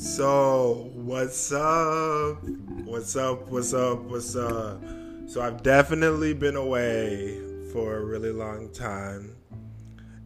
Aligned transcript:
So, 0.00 0.90
what's 0.94 1.52
up? 1.52 2.42
What's 2.86 3.14
up? 3.16 3.48
What's 3.48 3.74
up? 3.74 4.00
What's 4.04 4.34
up? 4.34 4.82
So, 5.26 5.42
I've 5.42 5.62
definitely 5.62 6.32
been 6.32 6.56
away 6.56 7.38
for 7.70 7.98
a 7.98 8.04
really 8.06 8.32
long 8.32 8.70
time. 8.72 9.36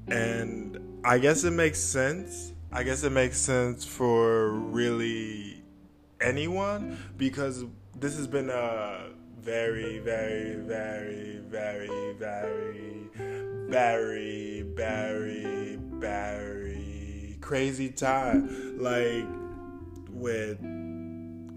And 0.06 0.78
I 1.04 1.18
guess 1.18 1.42
it 1.42 1.50
makes 1.50 1.80
sense. 1.80 2.52
I 2.70 2.84
guess 2.84 3.02
it 3.02 3.10
makes 3.10 3.36
sense 3.36 3.84
for 3.84 4.50
really 4.50 5.64
anyone 6.20 6.96
because 7.16 7.64
this 7.98 8.16
has 8.16 8.28
been 8.28 8.50
a 8.50 9.08
very, 9.40 9.98
very, 9.98 10.54
very, 10.54 11.40
very, 11.48 12.12
very, 12.12 13.10
very, 13.68 14.62
very, 14.62 15.78
very 15.80 17.38
crazy 17.40 17.90
time. 17.90 18.78
Like 18.78 19.26
with 20.24 20.58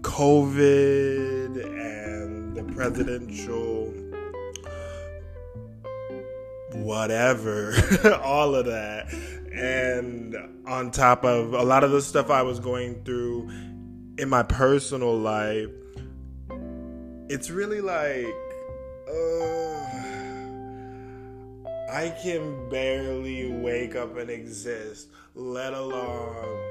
COVID 0.02 1.56
and 1.64 2.54
the 2.54 2.62
presidential 2.74 3.94
whatever, 6.74 7.72
all 8.22 8.54
of 8.54 8.66
that. 8.66 9.10
And 9.54 10.36
on 10.66 10.90
top 10.90 11.24
of 11.24 11.54
a 11.54 11.62
lot 11.62 11.82
of 11.82 11.92
the 11.92 12.02
stuff 12.02 12.28
I 12.28 12.42
was 12.42 12.60
going 12.60 13.02
through 13.04 13.48
in 14.18 14.28
my 14.28 14.42
personal 14.42 15.16
life, 15.16 15.70
it's 17.30 17.48
really 17.48 17.80
like, 17.80 18.26
uh, 19.08 19.78
I 21.90 22.14
can 22.22 22.68
barely 22.68 23.50
wake 23.50 23.96
up 23.96 24.18
and 24.18 24.28
exist, 24.28 25.08
let 25.34 25.72
alone 25.72 26.67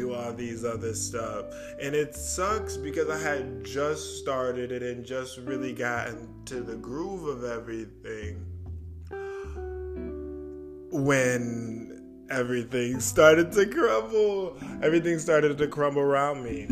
do 0.00 0.14
all 0.14 0.32
these 0.32 0.64
other 0.64 0.94
stuff. 0.94 1.46
And 1.80 1.94
it 1.94 2.14
sucks 2.14 2.76
because 2.76 3.08
I 3.10 3.18
had 3.18 3.64
just 3.64 4.18
started 4.18 4.72
it 4.72 4.82
and 4.82 5.04
just 5.04 5.38
really 5.38 5.72
gotten 5.72 6.28
to 6.46 6.62
the 6.62 6.76
groove 6.76 7.26
of 7.28 7.44
everything 7.44 8.46
when 10.90 12.26
everything 12.30 13.00
started 13.00 13.52
to 13.52 13.66
crumble. 13.66 14.56
Everything 14.82 15.18
started 15.18 15.58
to 15.58 15.68
crumble 15.68 16.02
around 16.02 16.42
me. 16.42 16.68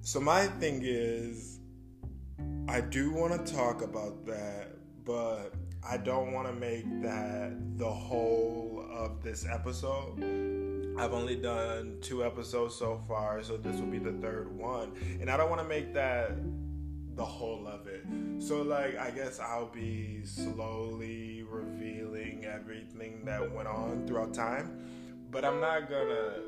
So, 0.00 0.20
my 0.20 0.46
thing 0.46 0.80
is, 0.82 1.58
I 2.68 2.80
do 2.80 3.12
want 3.12 3.46
to 3.46 3.54
talk 3.54 3.82
about 3.82 4.24
that, 4.26 4.68
but 5.04 5.54
I 5.88 5.96
don't 5.96 6.32
want 6.32 6.48
to 6.48 6.54
make 6.54 6.84
that 7.02 7.78
the 7.78 7.90
whole 7.90 8.86
of 8.92 9.22
this 9.22 9.46
episode. 9.48 10.75
I've 10.98 11.12
only 11.12 11.36
done 11.36 11.98
two 12.00 12.24
episodes 12.24 12.74
so 12.74 13.00
far, 13.06 13.42
so 13.42 13.58
this 13.58 13.76
will 13.76 13.86
be 13.86 13.98
the 13.98 14.12
third 14.12 14.56
one. 14.56 14.92
And 15.20 15.30
I 15.30 15.36
don't 15.36 15.50
want 15.50 15.60
to 15.60 15.68
make 15.68 15.92
that 15.92 16.32
the 17.16 17.24
whole 17.24 17.66
of 17.66 17.86
it. 17.86 18.04
So, 18.38 18.62
like, 18.62 18.98
I 18.98 19.10
guess 19.10 19.38
I'll 19.38 19.70
be 19.72 20.24
slowly 20.24 21.42
revealing 21.42 22.44
everything 22.44 23.24
that 23.24 23.52
went 23.52 23.68
on 23.68 24.06
throughout 24.06 24.32
time, 24.32 24.80
but 25.30 25.44
I'm 25.44 25.60
not 25.60 25.90
gonna 25.90 26.40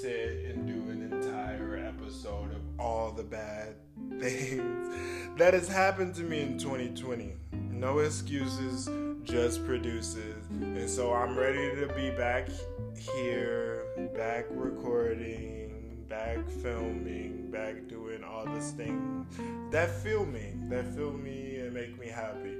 sit 0.00 0.46
and 0.46 0.66
do 0.66 0.90
an 0.90 1.08
entire 1.12 1.76
episode 1.76 2.50
of 2.52 2.60
all 2.78 3.12
the 3.12 3.22
bad 3.22 3.76
things 4.18 5.36
that 5.36 5.54
has 5.54 5.68
happened 5.68 6.14
to 6.16 6.22
me 6.22 6.42
in 6.42 6.58
2020. 6.58 7.34
No 7.70 7.98
excuses, 8.00 8.88
just 9.22 9.64
produces. 9.64 10.46
And 10.50 10.88
so 10.88 11.12
I'm 11.12 11.36
ready 11.36 11.74
to 11.76 11.92
be 11.94 12.10
back 12.10 12.48
here, 12.98 13.84
back 14.16 14.46
recording, 14.50 16.04
back 16.08 16.38
filming, 16.62 17.50
back 17.50 17.88
doing 17.88 18.22
all 18.24 18.46
this 18.46 18.70
thing 18.72 19.26
that 19.70 19.90
fill 20.02 20.24
me, 20.24 20.54
that 20.68 20.86
fill 20.94 21.12
me 21.12 21.56
and 21.56 21.72
make 21.72 21.98
me 21.98 22.06
happy. 22.06 22.56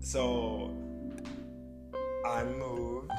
So 0.00 0.76
I 2.26 2.44
moved. 2.44 3.10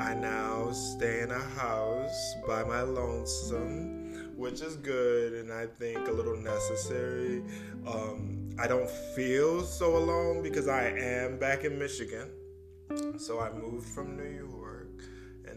I 0.00 0.14
now 0.14 0.70
stay 0.70 1.22
in 1.22 1.30
a 1.32 1.38
house 1.38 2.34
by 2.46 2.62
my 2.62 2.82
lonesome, 2.82 4.32
which 4.36 4.60
is 4.62 4.76
good 4.76 5.32
and 5.32 5.52
I 5.52 5.66
think 5.66 6.06
a 6.06 6.12
little 6.12 6.36
necessary. 6.36 7.42
Um, 7.86 8.50
I 8.58 8.66
don't 8.66 8.88
feel 9.16 9.62
so 9.62 9.96
alone 9.96 10.42
because 10.42 10.68
I 10.68 10.88
am 10.88 11.38
back 11.38 11.64
in 11.64 11.78
Michigan. 11.78 12.30
So 13.18 13.40
I 13.40 13.52
moved 13.52 13.88
from 13.88 14.16
New 14.16 14.24
York 14.24 14.57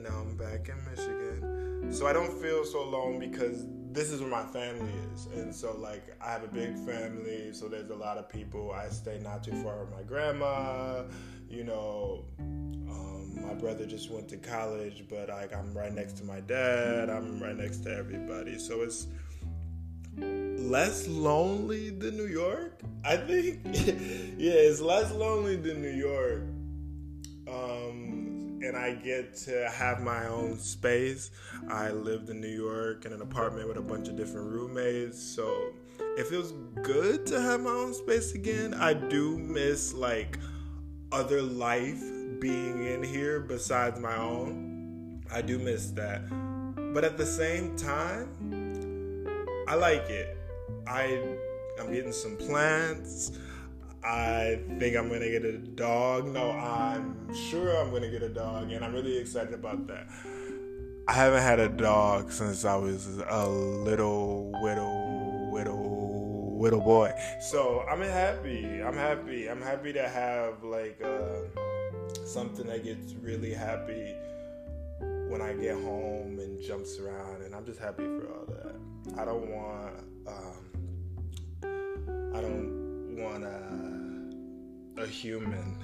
and 0.01 0.13
now 0.13 0.19
I'm 0.21 0.35
back 0.35 0.69
in 0.69 0.77
Michigan. 0.89 1.91
So 1.91 2.07
I 2.07 2.13
don't 2.13 2.33
feel 2.41 2.65
so 2.65 2.83
alone 2.83 3.19
because 3.19 3.65
this 3.91 4.09
is 4.11 4.21
where 4.21 4.29
my 4.29 4.43
family 4.43 4.93
is. 5.13 5.27
And 5.27 5.53
so, 5.53 5.75
like, 5.77 6.15
I 6.21 6.31
have 6.31 6.43
a 6.43 6.47
big 6.47 6.75
family, 6.75 7.51
so 7.53 7.67
there's 7.67 7.89
a 7.89 7.95
lot 7.95 8.17
of 8.17 8.29
people. 8.29 8.71
I 8.71 8.89
stay 8.89 9.19
not 9.21 9.43
too 9.43 9.51
far 9.63 9.85
from 9.85 9.91
my 9.91 10.03
grandma, 10.03 11.03
you 11.49 11.63
know. 11.63 12.25
Um, 12.39 13.45
my 13.45 13.53
brother 13.53 13.85
just 13.85 14.09
went 14.09 14.29
to 14.29 14.37
college, 14.37 15.05
but 15.09 15.29
like 15.29 15.53
I'm 15.53 15.73
right 15.73 15.93
next 15.93 16.13
to 16.17 16.23
my 16.23 16.39
dad. 16.41 17.09
I'm 17.09 17.41
right 17.41 17.55
next 17.55 17.83
to 17.83 17.95
everybody, 17.95 18.57
so 18.59 18.81
it's 18.81 19.07
less 20.17 21.07
lonely 21.07 21.89
than 21.89 22.17
New 22.17 22.27
York. 22.27 22.79
I 23.03 23.17
think, 23.17 23.59
yeah, 23.65 24.53
it's 24.53 24.81
less 24.81 25.11
lonely 25.11 25.57
than 25.57 25.81
New 25.81 25.89
York. 25.89 26.43
Um, 27.47 28.10
and 28.63 28.77
I 28.77 28.93
get 28.93 29.35
to 29.45 29.69
have 29.69 30.01
my 30.01 30.27
own 30.27 30.57
space. 30.59 31.31
I 31.69 31.89
lived 31.89 32.29
in 32.29 32.39
New 32.39 32.47
York 32.47 33.05
in 33.05 33.13
an 33.13 33.21
apartment 33.21 33.67
with 33.67 33.77
a 33.77 33.81
bunch 33.81 34.07
of 34.07 34.15
different 34.15 34.51
roommates, 34.51 35.21
so 35.21 35.73
it 36.17 36.27
feels 36.27 36.53
good 36.83 37.25
to 37.27 37.41
have 37.41 37.61
my 37.61 37.71
own 37.71 37.93
space 37.93 38.33
again. 38.33 38.73
I 38.73 38.93
do 38.93 39.37
miss 39.37 39.93
like 39.93 40.37
other 41.11 41.41
life 41.41 42.01
being 42.39 42.85
in 42.85 43.03
here 43.03 43.39
besides 43.39 43.99
my 43.99 44.15
own. 44.17 45.23
I 45.31 45.41
do 45.41 45.57
miss 45.59 45.91
that. 45.91 46.21
But 46.93 47.03
at 47.03 47.17
the 47.17 47.25
same 47.25 47.75
time, 47.77 49.25
I 49.67 49.75
like 49.75 50.09
it. 50.09 50.37
I 50.87 51.37
I'm 51.79 51.91
getting 51.91 52.11
some 52.11 52.37
plants. 52.37 53.31
I 54.03 54.59
think 54.79 54.95
I'm 54.97 55.09
gonna 55.09 55.29
get 55.29 55.45
a 55.45 55.57
dog. 55.57 56.27
No, 56.27 56.51
I'm 56.51 57.33
sure 57.33 57.77
I'm 57.77 57.91
gonna 57.91 58.09
get 58.09 58.23
a 58.23 58.29
dog, 58.29 58.71
and 58.71 58.83
I'm 58.83 58.93
really 58.93 59.17
excited 59.17 59.53
about 59.53 59.85
that. 59.87 60.07
I 61.07 61.13
haven't 61.13 61.43
had 61.43 61.59
a 61.59 61.69
dog 61.69 62.31
since 62.31 62.65
I 62.65 62.75
was 62.75 63.19
a 63.29 63.47
little 63.47 64.51
little 64.63 65.51
little 65.53 66.57
little 66.59 66.81
boy. 66.81 67.11
So 67.41 67.85
I'm 67.89 68.01
happy. 68.01 68.81
I'm 68.81 68.95
happy. 68.95 69.49
I'm 69.49 69.61
happy 69.61 69.93
to 69.93 70.07
have 70.07 70.63
like 70.63 70.99
uh, 71.03 71.41
something 72.25 72.65
that 72.67 72.83
gets 72.83 73.13
really 73.13 73.53
happy 73.53 74.15
when 75.27 75.41
I 75.41 75.53
get 75.53 75.75
home 75.75 76.39
and 76.39 76.59
jumps 76.61 76.97
around, 76.99 77.43
and 77.43 77.53
I'm 77.53 77.65
just 77.65 77.79
happy 77.79 78.03
for 78.03 78.27
all 78.33 78.45
that. 78.47 78.75
I 79.19 79.25
don't 79.25 79.47
want. 79.49 79.93
Um, 80.27 80.71
I 82.33 82.41
don't 82.41 82.80
want 83.21 83.43
a, 83.43 85.01
a 85.03 85.07
human. 85.07 85.77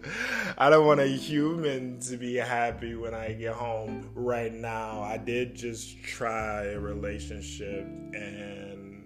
I 0.58 0.70
don't 0.70 0.86
want 0.86 1.00
a 1.00 1.06
human 1.06 1.98
to 2.00 2.16
be 2.16 2.36
happy 2.36 2.94
when 2.94 3.14
I 3.14 3.32
get 3.32 3.54
home 3.54 4.10
right 4.14 4.52
now. 4.52 5.02
I 5.02 5.16
did 5.16 5.54
just 5.54 6.02
try 6.02 6.64
a 6.64 6.78
relationship 6.78 7.84
and 8.14 9.04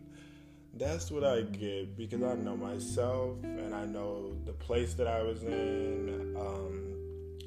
that's 0.75 1.11
what 1.11 1.25
I 1.25 1.43
get 1.43 1.97
because 1.97 2.23
I 2.23 2.35
know 2.35 2.57
myself 2.57 3.43
and 3.43 3.75
I 3.75 3.87
know 3.87 4.37
the 4.45 4.53
place 4.53 4.95
that 4.95 5.07
I 5.07 5.23
was 5.23 5.43
in. 5.43 6.37
Um, 6.39 6.87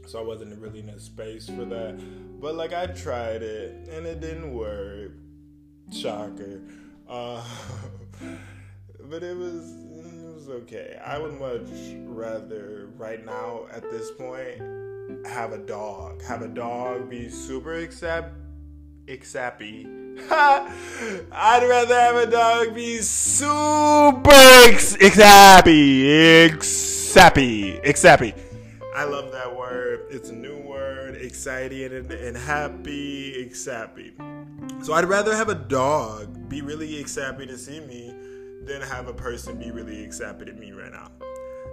so 0.08 0.20
I 0.20 0.24
wasn't 0.24 0.60
really 0.60 0.80
in 0.80 0.90
a 0.90 1.00
space 1.00 1.46
for 1.46 1.66
that. 1.66 2.00
But 2.42 2.56
like 2.56 2.74
I 2.74 2.88
tried 2.88 3.44
it 3.44 3.88
and 3.90 4.06
it 4.06 4.20
didn't 4.20 4.54
work. 4.54 5.12
Shocker. 5.92 6.62
Uh, 7.08 7.44
but 9.02 9.24
it 9.24 9.38
was 9.38 9.64
okay. 10.52 11.00
I 11.04 11.18
would 11.18 11.40
much 11.40 11.70
rather 12.06 12.90
right 12.98 13.26
now 13.26 13.66
at 13.72 13.84
this 13.90 14.12
point 14.12 14.62
have 15.26 15.54
a 15.54 15.58
dog. 15.58 16.22
Have 16.24 16.42
a 16.42 16.48
dog 16.48 17.10
be 17.10 17.30
super 17.30 17.76
accept 17.76 18.34
accepty. 19.08 19.86
I'd 20.32 21.68
rather 21.68 21.96
have 21.96 22.16
a 22.16 22.30
dog 22.30 22.76
be 22.76 22.98
super 23.00 24.30
ex- 24.30 24.96
exappy. 24.98 26.50
Exappy. 26.50 27.84
Exappy. 27.84 28.34
I 28.96 29.06
love 29.06 29.32
that 29.32 29.56
word. 29.56 30.06
It's 30.10 30.30
a 30.30 30.36
new 30.36 30.58
word. 30.58 31.16
exciting 31.16 31.94
and, 31.94 32.12
and 32.12 32.38
happy. 32.38 33.46
Exappy. 33.46 34.14
So 34.84 34.94
I'd 34.94 35.06
rather 35.06 35.36
have 35.36 35.50
a 35.50 35.56
dog 35.56 36.50
be 36.50 36.62
really 36.62 37.02
exappy 37.04 37.48
to 37.48 37.58
see 37.58 37.80
me 37.82 38.14
than 38.70 38.82
have 38.84 39.08
a 39.08 39.14
person 39.14 39.58
be 39.58 39.72
really 39.72 40.06
exappy 40.06 40.48
at 40.48 40.58
me 40.58 40.72
right 40.72 40.92
now. 40.92 41.10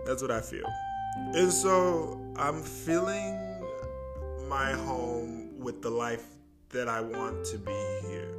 That's 0.06 0.22
what 0.22 0.30
I 0.30 0.40
feel. 0.40 0.66
And 1.34 1.52
so 1.52 2.18
I'm 2.36 2.62
filling 2.62 3.38
my 4.48 4.72
home 4.72 5.58
with 5.58 5.82
the 5.82 5.90
life 5.90 6.24
that 6.70 6.88
I 6.88 7.02
want 7.02 7.44
to 7.46 7.58
be 7.58 8.00
here. 8.08 8.34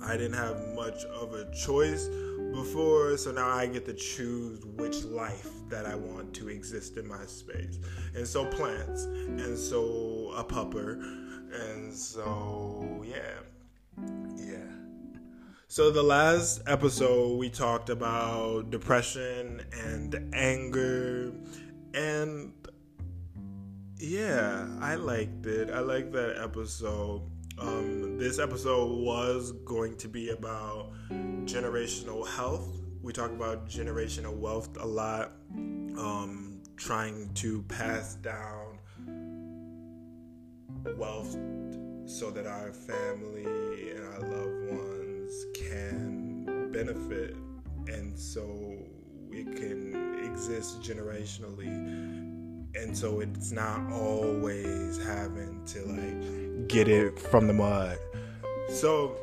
I 0.00 0.16
didn't 0.16 0.34
have 0.34 0.56
much 0.76 1.04
of 1.06 1.34
a 1.34 1.52
choice 1.52 2.08
before, 2.52 3.16
so 3.16 3.32
now 3.32 3.48
I 3.48 3.66
get 3.66 3.84
to 3.86 3.94
choose 3.94 4.64
which 4.64 5.02
life 5.02 5.50
that 5.68 5.86
I 5.86 5.96
want 5.96 6.34
to 6.34 6.48
exist 6.48 6.96
in 6.96 7.08
my 7.08 7.26
space. 7.26 7.80
And 8.14 8.26
so 8.26 8.44
plants, 8.44 9.04
and 9.04 9.58
so 9.58 10.32
a 10.36 10.44
pupper, 10.44 11.02
and 11.52 11.92
so 11.92 13.02
yeah. 13.04 13.40
Yeah. 14.36 14.75
So 15.76 15.90
the 15.90 16.02
last 16.02 16.62
episode 16.66 17.36
we 17.36 17.50
talked 17.50 17.90
about 17.90 18.70
depression 18.70 19.60
and 19.84 20.30
anger 20.32 21.34
and 21.92 22.54
yeah, 23.98 24.68
I 24.80 24.94
liked 24.94 25.44
it. 25.44 25.70
I 25.70 25.80
liked 25.80 26.12
that 26.12 26.38
episode. 26.42 27.30
Um, 27.58 28.16
this 28.16 28.38
episode 28.38 29.04
was 29.04 29.52
going 29.66 29.98
to 29.98 30.08
be 30.08 30.30
about 30.30 30.94
generational 31.44 32.26
health. 32.26 32.74
We 33.02 33.12
talk 33.12 33.30
about 33.32 33.68
generational 33.68 34.32
wealth 34.34 34.78
a 34.80 34.86
lot, 34.86 35.32
um, 35.54 36.62
trying 36.78 37.34
to 37.34 37.60
pass 37.64 38.14
down 38.14 38.78
wealth 40.96 41.36
so 42.06 42.30
that 42.30 42.46
our 42.46 42.72
family 42.72 43.90
and 43.90 44.06
our 44.06 44.20
loved 44.20 44.55
can 45.54 46.70
benefit 46.72 47.36
and 47.88 48.18
so 48.18 48.76
it 49.30 49.56
can 49.56 50.24
exist 50.24 50.80
generationally 50.82 51.66
and 52.76 52.96
so 52.96 53.20
it's 53.20 53.52
not 53.52 53.90
always 53.92 55.02
having 55.04 55.64
to 55.66 55.80
like 55.86 56.68
get 56.68 56.88
it 56.88 57.18
from 57.18 57.46
the 57.46 57.52
mud. 57.52 57.98
So 58.68 59.16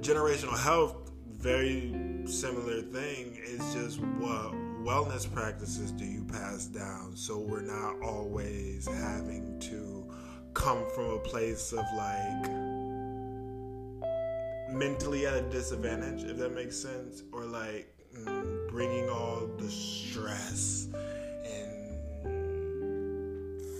generational 0.00 0.58
health, 0.58 1.10
very 1.26 1.92
similar 2.26 2.82
thing. 2.82 3.38
It's 3.42 3.74
just 3.74 4.00
what 4.00 4.52
wellness 4.84 5.32
practices 5.32 5.90
do 5.92 6.04
you 6.04 6.24
pass 6.24 6.66
down? 6.66 7.16
So 7.16 7.38
we're 7.38 7.62
not 7.62 8.00
always 8.02 8.86
having 8.86 9.58
to 9.60 10.12
come 10.54 10.84
from 10.94 11.10
a 11.10 11.18
place 11.18 11.72
of 11.72 11.84
like 11.96 12.73
mentally 14.74 15.26
at 15.26 15.34
a 15.34 15.42
disadvantage, 15.42 16.24
if 16.24 16.36
that 16.38 16.54
makes 16.54 16.76
sense, 16.76 17.22
or 17.32 17.44
like 17.44 17.88
mm, 18.16 18.68
bringing 18.68 19.08
all 19.08 19.48
the 19.56 19.70
stress 19.70 20.88
and 21.44 22.24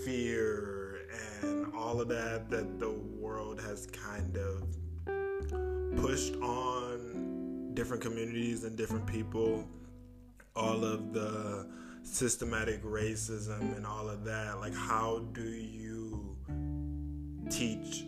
fear 0.03 0.99
and 1.41 1.73
all 1.75 1.99
of 1.99 2.07
that 2.07 2.49
that 2.49 2.79
the 2.79 2.91
world 2.91 3.59
has 3.59 3.87
kind 3.87 4.37
of 4.37 4.63
pushed 5.97 6.35
on 6.35 7.71
different 7.73 8.01
communities 8.01 8.63
and 8.63 8.77
different 8.77 9.05
people 9.05 9.67
all 10.55 10.85
of 10.85 11.13
the 11.13 11.67
systematic 12.03 12.81
racism 12.83 13.75
and 13.75 13.85
all 13.85 14.07
of 14.07 14.23
that 14.23 14.59
like 14.59 14.73
how 14.73 15.19
do 15.33 15.43
you 15.43 16.37
teach 17.49 18.05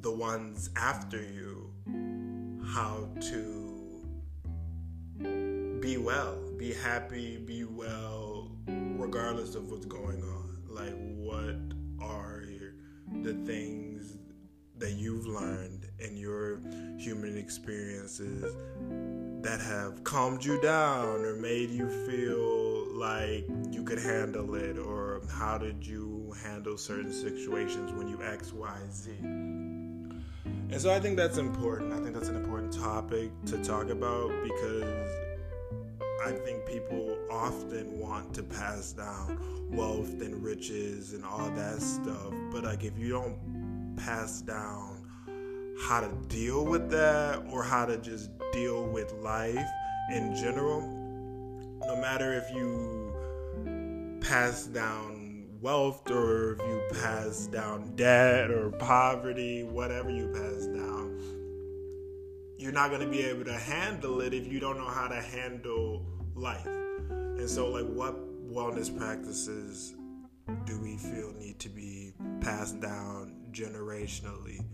the 0.00 0.10
ones 0.10 0.70
after 0.76 1.22
you 1.22 1.67
how 2.74 3.08
to 3.20 3.78
be 5.80 5.96
well 5.96 6.36
be 6.58 6.74
happy 6.74 7.38
be 7.38 7.64
well 7.64 8.50
regardless 8.66 9.54
of 9.54 9.70
what's 9.70 9.86
going 9.86 10.22
on. 10.22 10.62
Like 10.68 10.94
what 11.16 11.56
are 12.00 12.44
the 13.22 13.32
things 13.46 14.18
that 14.76 14.92
you've 14.92 15.26
learned 15.26 15.86
in 15.98 16.16
your 16.16 16.60
human 16.98 17.38
experiences 17.38 18.54
that 19.42 19.60
have 19.60 20.04
calmed 20.04 20.44
you 20.44 20.60
down 20.60 21.24
or 21.24 21.36
made 21.36 21.70
you 21.70 21.88
feel 22.06 22.86
like 22.94 23.46
you 23.70 23.82
could 23.82 23.98
handle 23.98 24.54
it? 24.56 24.78
Or 24.78 25.22
how 25.30 25.58
did 25.58 25.86
you 25.86 26.34
handle 26.44 26.76
certain 26.76 27.12
situations 27.12 27.92
when 27.92 28.08
you 28.08 28.22
x 28.22 28.52
y 28.52 28.76
z 28.90 29.12
and 30.70 30.80
so 30.80 30.92
i 30.92 31.00
think 31.00 31.16
that's 31.16 31.38
important 31.38 31.92
i 31.92 31.96
think 31.98 32.14
that's 32.14 32.28
an 32.28 32.36
important 32.36 32.72
topic 32.72 33.30
to 33.46 33.62
talk 33.62 33.88
about 33.88 34.30
because 34.42 35.08
I 36.24 36.32
think 36.32 36.66
people 36.66 37.16
often 37.30 37.98
want 37.98 38.34
to 38.34 38.42
pass 38.42 38.92
down 38.92 39.38
wealth 39.70 40.20
and 40.20 40.42
riches 40.42 41.12
and 41.12 41.24
all 41.24 41.48
that 41.50 41.80
stuff. 41.80 42.34
But 42.50 42.64
like 42.64 42.82
if 42.84 42.98
you 42.98 43.08
don't 43.08 43.96
pass 43.96 44.42
down 44.42 45.06
how 45.80 46.00
to 46.00 46.08
deal 46.28 46.64
with 46.64 46.90
that 46.90 47.44
or 47.50 47.62
how 47.62 47.86
to 47.86 47.96
just 47.98 48.30
deal 48.52 48.84
with 48.88 49.12
life 49.22 49.66
in 50.12 50.34
general, 50.34 50.80
no 51.86 51.96
matter 51.96 52.34
if 52.34 52.50
you 52.52 53.14
pass 54.20 54.64
down 54.64 55.07
wealth 55.60 56.10
or 56.10 56.52
if 56.52 56.58
you 56.60 56.82
pass 57.00 57.46
down 57.46 57.94
debt 57.96 58.50
or 58.50 58.70
poverty, 58.70 59.64
whatever 59.64 60.10
you 60.10 60.28
pass 60.28 60.66
down, 60.66 61.20
you're 62.58 62.72
not 62.72 62.90
going 62.90 63.00
to 63.00 63.08
be 63.08 63.22
able 63.22 63.44
to 63.44 63.58
handle 63.58 64.20
it 64.20 64.34
if 64.34 64.46
you 64.46 64.60
don't 64.60 64.78
know 64.78 64.88
how 64.88 65.08
to 65.08 65.20
handle 65.20 66.04
life. 66.34 66.66
And 66.66 67.48
so, 67.48 67.68
like, 67.70 67.86
what 67.86 68.16
wellness 68.48 68.96
practices 68.96 69.94
do 70.64 70.80
we 70.80 70.96
feel 70.96 71.32
need 71.32 71.58
to 71.60 71.68
be 71.68 72.12
passed 72.40 72.80
down 72.80 73.34
generationally? 73.50 74.64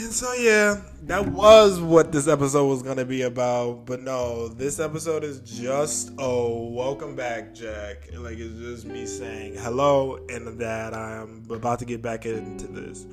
And 0.00 0.12
so, 0.12 0.32
yeah, 0.34 0.80
that 1.06 1.26
was 1.26 1.80
what 1.80 2.12
this 2.12 2.28
episode 2.28 2.68
was 2.68 2.84
going 2.84 2.98
to 2.98 3.04
be 3.04 3.22
about. 3.22 3.84
But 3.84 4.00
no, 4.00 4.46
this 4.46 4.78
episode 4.78 5.24
is 5.24 5.40
just, 5.40 6.12
oh, 6.18 6.68
welcome 6.68 7.16
back, 7.16 7.52
Jack. 7.52 8.08
Like, 8.16 8.38
it's 8.38 8.60
just 8.60 8.84
me 8.84 9.06
saying 9.06 9.56
hello 9.56 10.24
and 10.28 10.60
that 10.60 10.94
I'm 10.94 11.44
about 11.50 11.80
to 11.80 11.84
get 11.84 12.00
back 12.00 12.26
into 12.26 12.68
this. 12.68 13.06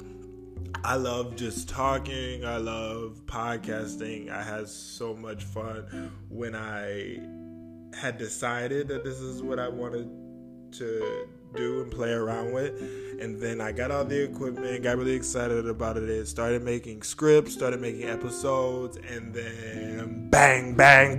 I 0.83 0.97
love 0.97 1.35
just 1.35 1.67
talking. 1.67 2.45
I 2.45 2.57
love 2.57 3.19
podcasting. 3.25 4.29
I 4.29 4.43
had 4.43 4.67
so 4.67 5.15
much 5.15 5.43
fun 5.43 6.11
when 6.29 6.53
I 6.53 7.17
had 7.99 8.19
decided 8.19 8.89
that 8.89 9.03
this 9.03 9.17
is 9.17 9.41
what 9.41 9.57
I 9.57 9.69
wanted 9.69 10.07
to 10.73 11.27
do 11.53 11.81
and 11.81 11.91
play 11.91 12.11
around 12.11 12.53
with. 12.53 12.81
And 13.19 13.39
then 13.39 13.61
I 13.61 13.71
got 13.71 13.91
all 13.91 14.03
the 14.03 14.23
equipment, 14.23 14.83
got 14.83 14.97
really 14.97 15.13
excited 15.13 15.67
about 15.67 15.97
it, 15.97 16.27
started 16.27 16.63
making 16.63 17.03
scripts, 17.03 17.53
started 17.53 17.79
making 17.79 18.03
episodes, 18.03 18.97
and 19.09 19.33
then 19.33 20.29
bang, 20.29 20.75
bang. 20.75 21.17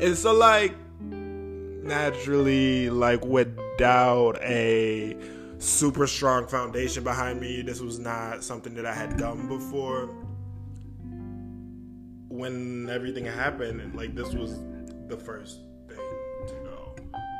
And 0.00 0.16
so, 0.16 0.34
like, 0.34 0.74
naturally, 1.00 2.90
like, 2.90 3.24
without 3.24 4.38
a 4.42 5.16
super 5.60 6.06
strong 6.06 6.46
foundation 6.46 7.04
behind 7.04 7.40
me. 7.40 7.62
This 7.62 7.80
was 7.80 7.98
not 7.98 8.42
something 8.42 8.74
that 8.74 8.86
I 8.86 8.94
had 8.94 9.16
done 9.16 9.46
before. 9.46 10.08
When 12.28 12.88
everything 12.88 13.26
happened, 13.26 13.94
like 13.94 14.14
this 14.14 14.32
was 14.32 14.58
the 15.08 15.16
first 15.16 15.60
thing. 15.88 15.98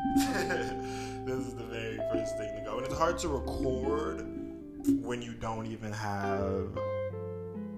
this 0.17 1.47
is 1.47 1.55
the 1.55 1.65
very 1.65 1.99
first 2.13 2.37
thing 2.39 2.55
to 2.57 2.63
go. 2.65 2.79
And 2.79 2.87
it's 2.87 2.97
hard 2.97 3.19
to 3.19 3.29
record 3.29 4.27
when 5.03 5.21
you 5.21 5.35
don't 5.35 5.67
even 5.67 5.93
have 5.93 6.79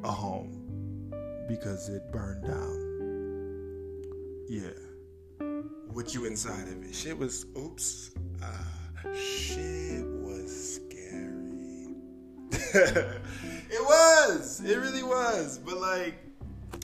a 0.04 0.10
home 0.10 0.62
because 1.48 1.88
it 1.88 2.02
burned 2.12 2.44
down. 2.44 2.82
Yeah. 4.48 4.70
With 5.92 6.14
you 6.14 6.24
inside 6.26 6.68
of 6.68 6.82
it. 6.84 6.94
Shit 6.94 7.18
was, 7.18 7.46
oops. 7.58 8.12
Uh, 8.42 9.14
shit 9.14 10.04
was 10.06 10.76
scary. 10.76 11.96
it 13.70 13.82
was. 13.82 14.60
It 14.64 14.76
really 14.76 15.02
was. 15.02 15.58
But 15.58 15.78
like, 15.78 16.14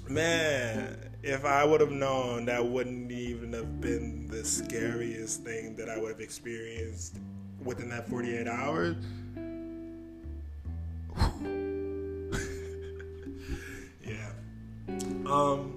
man, 0.08 1.07
if 1.22 1.44
I 1.44 1.64
would 1.64 1.80
have 1.80 1.90
known, 1.90 2.44
that 2.46 2.64
wouldn't 2.64 3.10
even 3.10 3.52
have 3.52 3.80
been 3.80 4.28
the 4.28 4.44
scariest 4.44 5.42
thing 5.42 5.74
that 5.76 5.88
I 5.88 5.98
would 5.98 6.12
have 6.12 6.20
experienced 6.20 7.16
within 7.64 7.88
that 7.90 8.08
48 8.08 8.46
hours. 8.46 8.96
yeah. 14.06 14.30
Um 15.26 15.74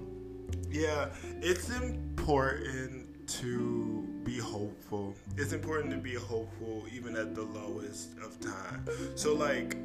yeah, 0.70 1.08
it's 1.42 1.68
important 1.70 3.28
to 3.40 4.08
be 4.24 4.38
hopeful. 4.38 5.14
It's 5.36 5.52
important 5.52 5.90
to 5.90 5.98
be 5.98 6.14
hopeful 6.14 6.84
even 6.94 7.16
at 7.16 7.34
the 7.34 7.42
lowest 7.42 8.16
of 8.18 8.38
time. 8.40 8.86
So 9.16 9.34
like 9.34 9.76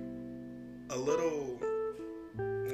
a 0.89 0.97
little 0.97 1.59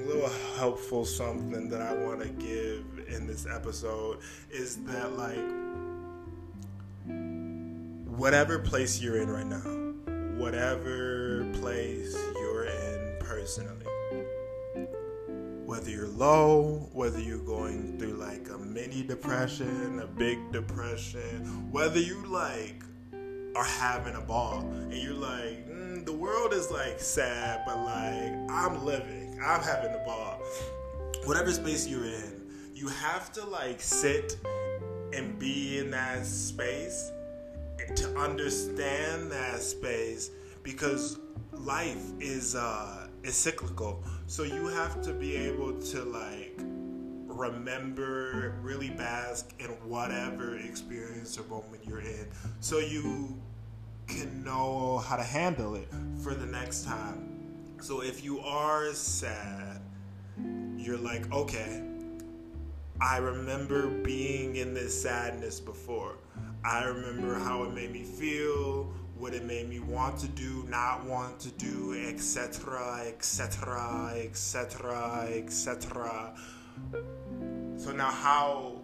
little 0.02 0.30
helpful 0.58 1.06
something 1.06 1.70
that 1.70 1.82
I 1.82 1.94
want 1.94 2.22
to 2.22 2.30
give 2.30 3.08
in 3.08 3.28
this 3.28 3.46
episode 3.46 4.20
is 4.50 4.78
that 4.86 5.18
like 5.18 5.38
whatever 8.18 8.60
place 8.60 9.02
you're 9.02 9.22
in 9.22 9.30
right 9.30 9.46
now, 9.46 10.40
whatever 10.42 11.46
place 11.54 12.16
you're 12.36 12.66
in 12.66 13.16
personally. 13.20 13.86
Whether 15.66 15.90
you're 15.90 16.08
low, 16.08 16.90
whether 16.94 17.20
you're 17.20 17.40
going 17.40 17.98
through 17.98 18.14
like 18.14 18.50
a 18.50 18.58
mini 18.58 19.02
depression, 19.02 20.00
a 20.00 20.08
big 20.08 20.52
depression, 20.52 21.72
whether 21.72 22.00
you 22.00 22.24
like 22.28 22.84
are 23.56 23.64
having 23.64 24.16
a 24.16 24.22
ball 24.22 24.60
and 24.60 24.94
you're 24.94 25.14
like, 25.14 25.68
mm, 25.70 26.06
the 26.06 26.14
world 26.14 26.54
is 26.54 26.70
like 26.70 27.00
sad, 27.00 27.64
but 27.66 27.78
like 27.78 28.52
I'm 28.52 28.86
living, 28.86 29.33
I'm 29.46 29.62
having 29.62 29.94
a 29.94 30.04
ball. 30.06 30.42
Whatever 31.26 31.52
space 31.52 31.88
you're 31.88 32.06
in, 32.06 32.44
you 32.74 32.88
have 32.88 33.32
to 33.34 33.46
like 33.46 33.82
sit 33.82 34.38
and 35.14 35.38
be 35.38 35.78
in 35.80 35.92
that 35.92 36.26
space 36.26 37.12
to 37.96 38.18
understand 38.18 39.32
that 39.32 39.62
space 39.62 40.32
because 40.64 41.20
life 41.52 42.02
is 42.20 42.56
uh 42.56 43.08
is 43.24 43.36
cyclical 43.36 44.04
so 44.28 44.44
you 44.44 44.68
have 44.68 45.02
to 45.02 45.14
be 45.14 45.36
able 45.36 45.74
to 45.80 46.04
like 46.04 46.58
remember 47.28 48.56
really 48.62 48.90
bask 48.90 49.54
in 49.60 49.68
whatever 49.88 50.58
experience 50.58 51.38
or 51.38 51.44
moment 51.44 51.84
you're 51.86 52.02
in 52.02 52.28
so 52.60 52.80
you 52.80 53.38
can 54.08 54.44
know 54.44 54.98
how 55.00 55.16
to 55.16 55.24
handle 55.24 55.76
it 55.76 55.88
for 56.22 56.34
the 56.34 56.46
next 56.46 56.86
time 56.86 57.33
so 57.84 58.02
if 58.02 58.24
you 58.24 58.40
are 58.40 58.94
sad 58.94 59.82
you're 60.78 60.98
like 60.98 61.32
okay 61.34 61.84
I 63.02 63.18
remember 63.18 63.88
being 63.88 64.56
in 64.56 64.74
this 64.74 65.02
sadness 65.02 65.60
before. 65.60 66.16
I 66.64 66.86
remember 66.86 67.38
how 67.38 67.64
it 67.64 67.74
made 67.74 67.92
me 67.92 68.04
feel, 68.04 68.94
what 69.18 69.34
it 69.34 69.44
made 69.44 69.68
me 69.68 69.80
want 69.80 70.18
to 70.20 70.28
do, 70.30 70.66
not 70.70 71.04
want 71.04 71.38
to 71.42 71.50
do, 71.52 71.94
etc., 72.08 73.04
etc., 73.06 74.14
etc., 74.24 75.28
etc. 75.30 76.34
So 77.76 77.92
now, 77.92 78.10
how 78.10 78.80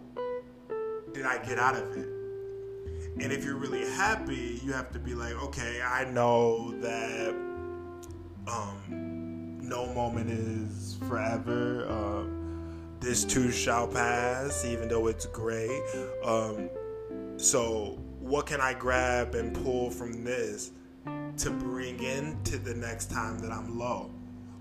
did 1.14 1.24
I 1.24 1.38
get 1.38 1.58
out 1.58 1.76
of 1.76 1.96
it? 1.96 2.08
And 3.22 3.32
if 3.32 3.42
you're 3.44 3.56
really 3.56 3.88
happy, 3.92 4.60
you 4.62 4.72
have 4.72 4.92
to 4.92 4.98
be 4.98 5.14
like, 5.14 5.34
okay, 5.44 5.80
I 5.80 6.04
know 6.04 6.78
that 6.80 7.49
um, 8.50 9.58
no 9.62 9.86
moment 9.94 10.30
is 10.30 10.98
forever. 11.08 11.86
Um, 11.88 12.40
this 13.00 13.24
too 13.24 13.50
shall 13.50 13.86
pass, 13.86 14.64
even 14.64 14.88
though 14.88 15.06
it's 15.06 15.26
gray. 15.26 15.80
Um, 16.24 16.68
so, 17.36 17.98
what 18.18 18.46
can 18.46 18.60
I 18.60 18.74
grab 18.74 19.34
and 19.34 19.54
pull 19.64 19.90
from 19.90 20.24
this 20.24 20.72
to 21.38 21.50
bring 21.50 22.02
into 22.02 22.58
the 22.58 22.74
next 22.74 23.10
time 23.10 23.38
that 23.38 23.52
I'm 23.52 23.78
low? 23.78 24.10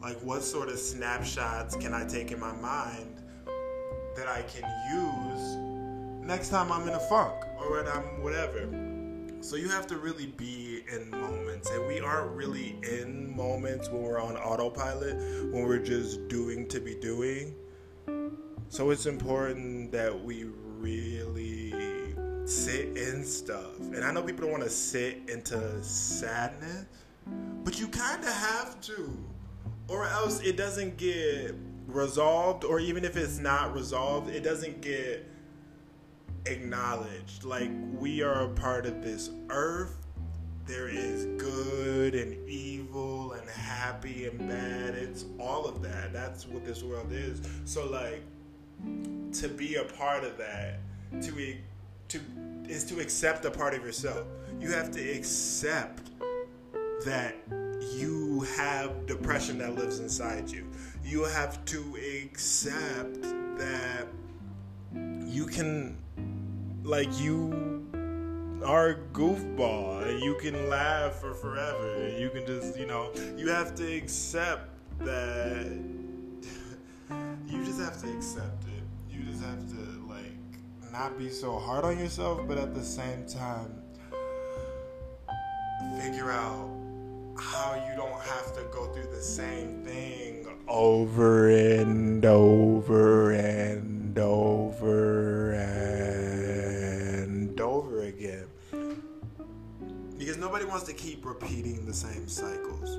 Like, 0.01 0.17
what 0.21 0.43
sort 0.43 0.69
of 0.69 0.79
snapshots 0.79 1.75
can 1.75 1.93
I 1.93 2.05
take 2.05 2.31
in 2.31 2.39
my 2.39 2.53
mind 2.53 3.21
that 4.15 4.27
I 4.27 4.43
can 4.43 4.63
use 4.93 5.57
next 6.25 6.49
time 6.49 6.71
I'm 6.71 6.87
in 6.87 6.93
a 6.93 6.99
funk 6.99 7.33
or 7.59 7.71
when 7.71 7.87
I'm 7.87 8.23
whatever? 8.23 8.88
So, 9.41 9.55
you 9.55 9.69
have 9.69 9.87
to 9.87 9.97
really 9.97 10.27
be 10.27 10.83
in 10.91 11.09
moments, 11.09 11.69
and 11.69 11.87
we 11.87 11.99
aren't 11.99 12.31
really 12.31 12.77
in 12.83 13.35
moments 13.35 13.89
when 13.89 14.03
we're 14.03 14.21
on 14.21 14.35
autopilot, 14.37 15.15
when 15.51 15.65
we're 15.65 15.79
just 15.79 16.27
doing 16.27 16.67
to 16.67 16.79
be 16.79 16.95
doing 16.95 17.55
so 18.71 18.91
it's 18.91 19.07
important 19.07 19.91
that 19.93 20.23
we 20.23 20.45
really 20.77 21.73
sit 22.45 22.95
in 22.95 23.25
stuff. 23.25 23.79
And 23.79 24.03
I 24.03 24.11
know 24.11 24.21
people 24.21 24.43
don't 24.43 24.51
want 24.51 24.63
to 24.63 24.69
sit 24.69 25.27
into 25.27 25.83
sadness, 25.83 26.85
but 27.63 27.79
you 27.79 27.87
kind 27.87 28.23
of 28.23 28.31
have 28.31 28.79
to, 28.81 29.17
or 29.87 30.05
else 30.05 30.41
it 30.41 30.55
doesn't 30.55 30.97
get 30.97 31.55
resolved, 31.87 32.63
or 32.63 32.79
even 32.79 33.03
if 33.03 33.17
it's 33.17 33.39
not 33.39 33.73
resolved, 33.73 34.29
it 34.29 34.43
doesn't 34.43 34.81
get 34.81 35.27
acknowledged. 36.45 37.43
Like, 37.43 37.71
we 37.97 38.21
are 38.21 38.45
a 38.45 38.49
part 38.49 38.85
of 38.85 39.03
this 39.03 39.29
earth. 39.49 39.95
There 40.65 40.87
is 40.87 41.25
good 41.41 42.13
and 42.13 42.47
evil 42.47 43.33
and 43.33 43.49
happy 43.49 44.25
and 44.27 44.37
bad. 44.39 44.95
It's 44.95 45.25
all 45.39 45.65
of 45.65 45.81
that. 45.81 46.13
That's 46.13 46.45
what 46.45 46.63
this 46.63 46.83
world 46.83 47.11
is. 47.11 47.41
So, 47.65 47.89
like, 47.89 48.21
to 49.33 49.47
be 49.47 49.75
a 49.75 49.83
part 49.83 50.23
of 50.23 50.37
that, 50.37 50.79
to 51.21 51.55
to 52.09 52.19
is 52.67 52.83
to 52.85 52.99
accept 52.99 53.45
a 53.45 53.51
part 53.51 53.73
of 53.73 53.83
yourself. 53.83 54.25
You 54.59 54.71
have 54.71 54.91
to 54.91 55.11
accept 55.11 56.11
that 57.05 57.35
you 57.93 58.41
have 58.57 59.05
depression 59.05 59.57
that 59.59 59.75
lives 59.75 59.99
inside 59.99 60.49
you. 60.49 60.67
You 61.03 61.23
have 61.23 61.63
to 61.65 61.97
accept 62.23 63.21
that 63.57 64.07
you 65.25 65.45
can 65.45 65.97
like 66.83 67.19
you 67.19 67.85
are 68.65 68.89
a 68.89 68.95
goofball 69.13 70.07
and 70.07 70.21
you 70.21 70.35
can 70.35 70.69
laugh 70.69 71.15
for 71.15 71.33
forever. 71.33 71.95
And 71.95 72.19
you 72.19 72.29
can 72.29 72.45
just 72.45 72.77
you 72.77 72.85
know 72.85 73.11
you 73.37 73.49
have 73.49 73.75
to 73.75 73.95
accept 73.95 74.69
that 74.99 75.65
you 77.47 77.65
just 77.65 77.79
have 77.79 78.01
to 78.01 78.11
accept 78.11 78.63
it. 78.65 78.83
You 79.09 79.23
just 79.23 79.43
have 79.43 79.67
to 79.69 80.05
like 80.07 80.91
not 80.91 81.17
be 81.17 81.29
so 81.29 81.57
hard 81.57 81.85
on 81.85 81.97
yourself, 81.97 82.47
but 82.47 82.57
at 82.57 82.73
the 82.73 82.83
same 82.83 83.25
time 83.25 83.81
figure 86.01 86.31
out 86.31 86.69
how 87.37 87.73
you 87.89 87.95
don't 87.95 88.21
have 88.21 88.53
to 88.53 88.61
go 88.71 88.85
through 88.93 89.09
the 89.11 89.21
same 89.21 89.83
thing 89.83 90.45
over 90.67 91.49
and 91.49 92.25
over 92.25 93.31
and 93.31 94.17
over 94.19 95.53
and 95.53 95.98
Because 100.29 100.39
nobody 100.39 100.65
wants 100.65 100.83
to 100.83 100.93
keep 100.93 101.25
repeating 101.25 101.87
the 101.87 101.93
same 101.93 102.27
cycles. 102.27 102.97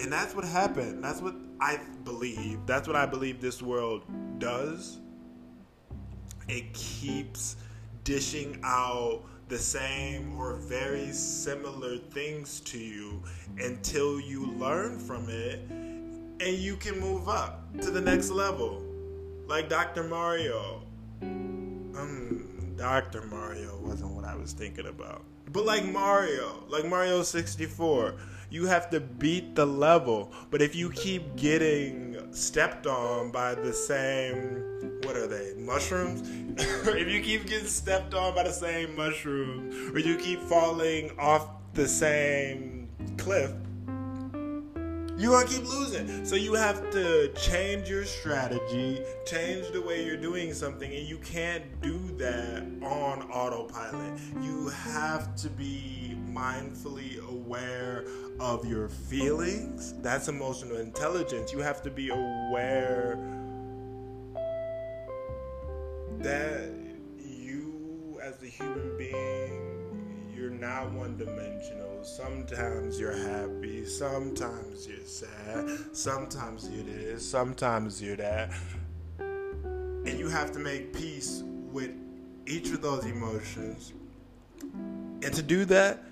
And 0.00 0.12
that's 0.12 0.32
what 0.32 0.44
happened. 0.44 1.02
That's 1.02 1.20
what 1.20 1.34
I 1.60 1.80
believe. 2.04 2.64
That's 2.66 2.86
what 2.86 2.96
I 2.96 3.04
believe 3.04 3.40
this 3.40 3.60
world 3.60 4.04
does 4.38 4.98
it 6.46 6.72
keeps 6.72 7.56
dishing 8.04 8.60
out 8.62 9.24
the 9.48 9.58
same 9.58 10.38
or 10.38 10.54
very 10.54 11.10
similar 11.10 11.98
things 11.98 12.60
to 12.60 12.78
you 12.78 13.20
until 13.58 14.20
you 14.20 14.46
learn 14.52 15.00
from 15.00 15.28
it 15.28 15.68
and 15.68 16.42
you 16.42 16.76
can 16.76 17.00
move 17.00 17.28
up 17.28 17.76
to 17.80 17.90
the 17.90 18.00
next 18.00 18.30
level. 18.30 18.84
Like 19.48 19.68
Dr. 19.68 20.04
Mario. 20.04 20.82
Um, 21.22 22.74
Dr. 22.76 23.22
Mario 23.22 23.80
wasn't 23.80 24.12
what 24.12 24.24
I 24.24 24.36
was 24.36 24.52
thinking 24.52 24.86
about. 24.86 25.24
But 25.52 25.64
like 25.64 25.84
Mario, 25.84 26.64
like 26.68 26.84
Mario 26.86 27.22
64, 27.22 28.14
you 28.50 28.66
have 28.66 28.90
to 28.90 29.00
beat 29.00 29.54
the 29.54 29.66
level. 29.66 30.32
But 30.50 30.62
if 30.62 30.74
you 30.74 30.90
keep 30.90 31.36
getting 31.36 32.32
stepped 32.32 32.86
on 32.86 33.30
by 33.30 33.54
the 33.54 33.72
same, 33.72 35.00
what 35.02 35.16
are 35.16 35.26
they, 35.26 35.54
mushrooms? 35.56 36.28
if 36.58 37.08
you 37.08 37.22
keep 37.22 37.46
getting 37.46 37.66
stepped 37.66 38.14
on 38.14 38.34
by 38.34 38.44
the 38.44 38.52
same 38.52 38.96
mushroom, 38.96 39.92
or 39.94 39.98
you 39.98 40.16
keep 40.16 40.40
falling 40.42 41.16
off 41.18 41.48
the 41.74 41.88
same 41.88 42.88
cliff, 43.18 43.52
you're 45.18 45.32
gonna 45.32 45.48
keep 45.48 45.64
losing. 45.64 46.24
So 46.26 46.36
you 46.36 46.54
have 46.54 46.90
to 46.90 47.32
change 47.32 47.88
your 47.88 48.04
strategy, 48.04 49.02
change 49.24 49.70
the 49.72 49.80
way 49.80 50.04
you're 50.04 50.16
doing 50.16 50.52
something, 50.52 50.92
and 50.92 51.06
you 51.08 51.18
can't 51.18 51.64
do 51.80 51.98
that 52.18 52.62
on 52.82 53.22
autopilot. 53.30 54.20
You 54.42 54.68
have 54.68 55.34
to 55.36 55.48
be 55.48 56.16
mindfully 56.28 57.26
aware 57.28 58.04
of 58.38 58.66
your 58.66 58.88
feelings. 58.88 59.94
That's 60.02 60.28
emotional 60.28 60.76
intelligence. 60.76 61.52
You 61.52 61.60
have 61.60 61.82
to 61.82 61.90
be 61.90 62.10
aware 62.10 63.18
that 66.18 66.70
you, 67.18 68.18
as 68.22 68.42
a 68.42 68.46
human 68.46 68.98
being, 68.98 69.65
not 70.60 70.92
one 70.92 71.16
dimensional. 71.16 72.02
Sometimes 72.02 72.98
you're 72.98 73.16
happy, 73.16 73.84
sometimes 73.84 74.86
you're 74.86 75.06
sad, 75.06 75.96
sometimes 75.96 76.68
you're 76.68 76.84
this, 76.84 77.28
sometimes 77.28 78.02
you're 78.02 78.16
that. 78.16 78.50
And 79.18 80.18
you 80.18 80.28
have 80.28 80.52
to 80.52 80.58
make 80.58 80.92
peace 80.92 81.42
with 81.44 81.90
each 82.46 82.70
of 82.70 82.80
those 82.82 83.04
emotions. 83.04 83.92
And 84.72 85.32
to 85.32 85.42
do 85.42 85.64
that, 85.66 86.02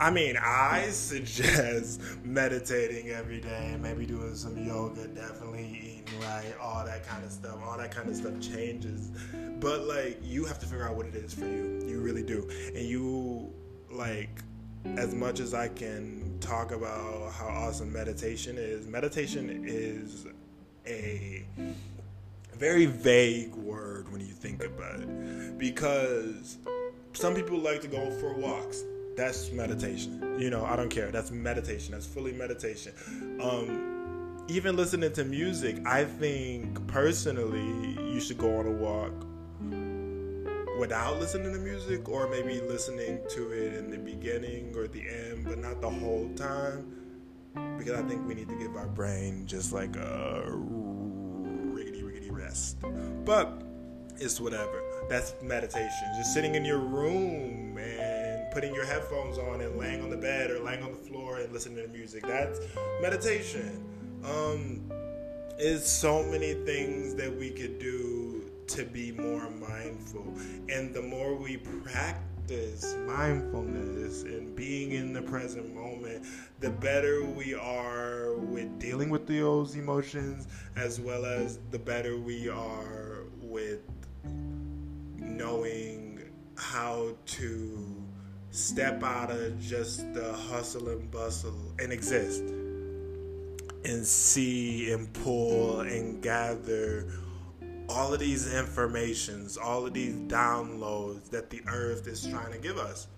I 0.00 0.10
mean, 0.10 0.36
I 0.36 0.86
suggest 0.90 2.00
meditating 2.24 3.10
every 3.10 3.40
day, 3.40 3.76
maybe 3.80 4.06
doing 4.06 4.34
some 4.34 4.56
yoga, 4.66 5.06
definitely 5.08 5.73
right, 6.26 6.54
all 6.60 6.84
that 6.84 7.06
kind 7.06 7.24
of 7.24 7.30
stuff. 7.30 7.58
All 7.64 7.78
that 7.78 7.94
kind 7.94 8.08
of 8.08 8.16
stuff 8.16 8.38
changes. 8.40 9.10
But 9.60 9.82
like 9.84 10.18
you 10.22 10.44
have 10.44 10.58
to 10.60 10.66
figure 10.66 10.86
out 10.86 10.96
what 10.96 11.06
it 11.06 11.14
is 11.14 11.34
for 11.34 11.46
you. 11.46 11.82
You 11.86 12.00
really 12.00 12.22
do. 12.22 12.48
And 12.74 12.86
you 12.86 13.52
like 13.90 14.40
as 14.96 15.14
much 15.14 15.40
as 15.40 15.54
I 15.54 15.68
can 15.68 16.38
talk 16.40 16.72
about 16.72 17.32
how 17.32 17.46
awesome 17.46 17.92
meditation 17.92 18.56
is, 18.58 18.86
meditation 18.86 19.64
is 19.66 20.26
a 20.86 21.44
very 22.54 22.86
vague 22.86 23.54
word 23.54 24.10
when 24.12 24.20
you 24.20 24.32
think 24.32 24.62
about 24.62 25.00
it 25.00 25.58
because 25.58 26.58
some 27.12 27.34
people 27.34 27.58
like 27.58 27.80
to 27.80 27.88
go 27.88 28.10
for 28.18 28.32
walks 28.34 28.82
that's 29.16 29.50
meditation 29.52 30.36
you 30.38 30.50
know 30.50 30.64
i 30.64 30.76
don't 30.76 30.88
care 30.88 31.10
that's 31.10 31.30
meditation 31.30 31.92
that's 31.92 32.06
fully 32.06 32.32
meditation 32.32 32.92
um, 33.40 33.93
even 34.48 34.76
listening 34.76 35.12
to 35.12 35.24
music 35.24 35.76
i 35.86 36.04
think 36.04 36.86
personally 36.86 37.96
you 38.12 38.20
should 38.20 38.38
go 38.38 38.58
on 38.58 38.66
a 38.66 38.70
walk 38.70 39.12
without 40.78 41.18
listening 41.18 41.52
to 41.52 41.58
music 41.58 42.08
or 42.08 42.28
maybe 42.28 42.60
listening 42.60 43.20
to 43.28 43.52
it 43.52 43.74
in 43.74 43.90
the 43.90 43.96
beginning 43.96 44.74
or 44.76 44.86
the 44.88 45.08
end 45.08 45.44
but 45.44 45.58
not 45.58 45.80
the 45.80 45.88
whole 45.88 46.28
time 46.34 46.92
because 47.78 47.98
i 47.98 48.02
think 48.08 48.26
we 48.26 48.34
need 48.34 48.48
to 48.48 48.56
give 48.56 48.76
our 48.76 48.88
brain 48.88 49.46
just 49.46 49.72
like 49.72 49.96
a 49.96 50.44
riggity 51.74 52.02
riggedy 52.02 52.30
rest. 52.30 52.78
But 53.24 53.62
it's 54.16 54.40
whatever. 54.40 54.82
That's 55.08 55.34
meditation. 55.42 56.12
Just 56.16 56.32
sitting 56.32 56.54
in 56.54 56.64
your 56.64 56.78
room 56.78 57.76
and 57.78 58.50
putting 58.52 58.74
your 58.74 58.84
headphones 58.84 59.38
on 59.38 59.60
and 59.60 59.76
laying 59.76 60.02
on 60.02 60.10
the 60.10 60.16
bed 60.16 60.50
or 60.50 60.60
laying 60.60 60.82
on 60.82 60.92
the 60.92 60.98
floor 60.98 61.38
and 61.38 61.52
listening 61.52 61.84
to 61.84 61.92
music. 61.92 62.26
That's 62.26 62.60
meditation. 63.02 63.93
Um, 64.24 64.90
it's 65.58 65.88
so 65.88 66.22
many 66.22 66.54
things 66.64 67.14
that 67.16 67.34
we 67.34 67.50
could 67.50 67.78
do 67.78 68.50
to 68.68 68.84
be 68.84 69.12
more 69.12 69.50
mindful. 69.50 70.34
And 70.68 70.94
the 70.94 71.02
more 71.02 71.34
we 71.34 71.58
practice 71.58 72.96
mindfulness 73.06 74.22
and 74.22 74.56
being 74.56 74.92
in 74.92 75.12
the 75.12 75.22
present 75.22 75.74
moment, 75.74 76.24
the 76.60 76.70
better 76.70 77.24
we 77.24 77.54
are 77.54 78.34
with 78.36 78.78
dealing 78.78 79.10
with 79.10 79.26
those 79.26 79.76
emotions, 79.76 80.48
as 80.76 81.00
well 81.00 81.26
as 81.26 81.58
the 81.70 81.78
better 81.78 82.18
we 82.18 82.48
are 82.48 83.24
with 83.42 83.82
knowing 85.18 86.22
how 86.56 87.14
to 87.26 88.02
step 88.50 89.02
out 89.02 89.30
of 89.30 89.60
just 89.60 90.12
the 90.14 90.32
hustle 90.32 90.88
and 90.88 91.10
bustle 91.10 91.74
and 91.80 91.92
exist 91.92 92.42
and 93.84 94.06
see 94.06 94.92
and 94.92 95.12
pull 95.12 95.80
and 95.80 96.22
gather 96.22 97.06
all 97.88 98.14
of 98.14 98.20
these 98.20 98.52
informations, 98.52 99.56
all 99.56 99.86
of 99.86 99.92
these 99.92 100.14
downloads 100.14 101.28
that 101.30 101.50
the 101.50 101.60
earth 101.66 102.06
is 102.06 102.26
trying 102.26 102.52
to 102.52 102.58
give 102.58 102.78
us. 102.78 103.08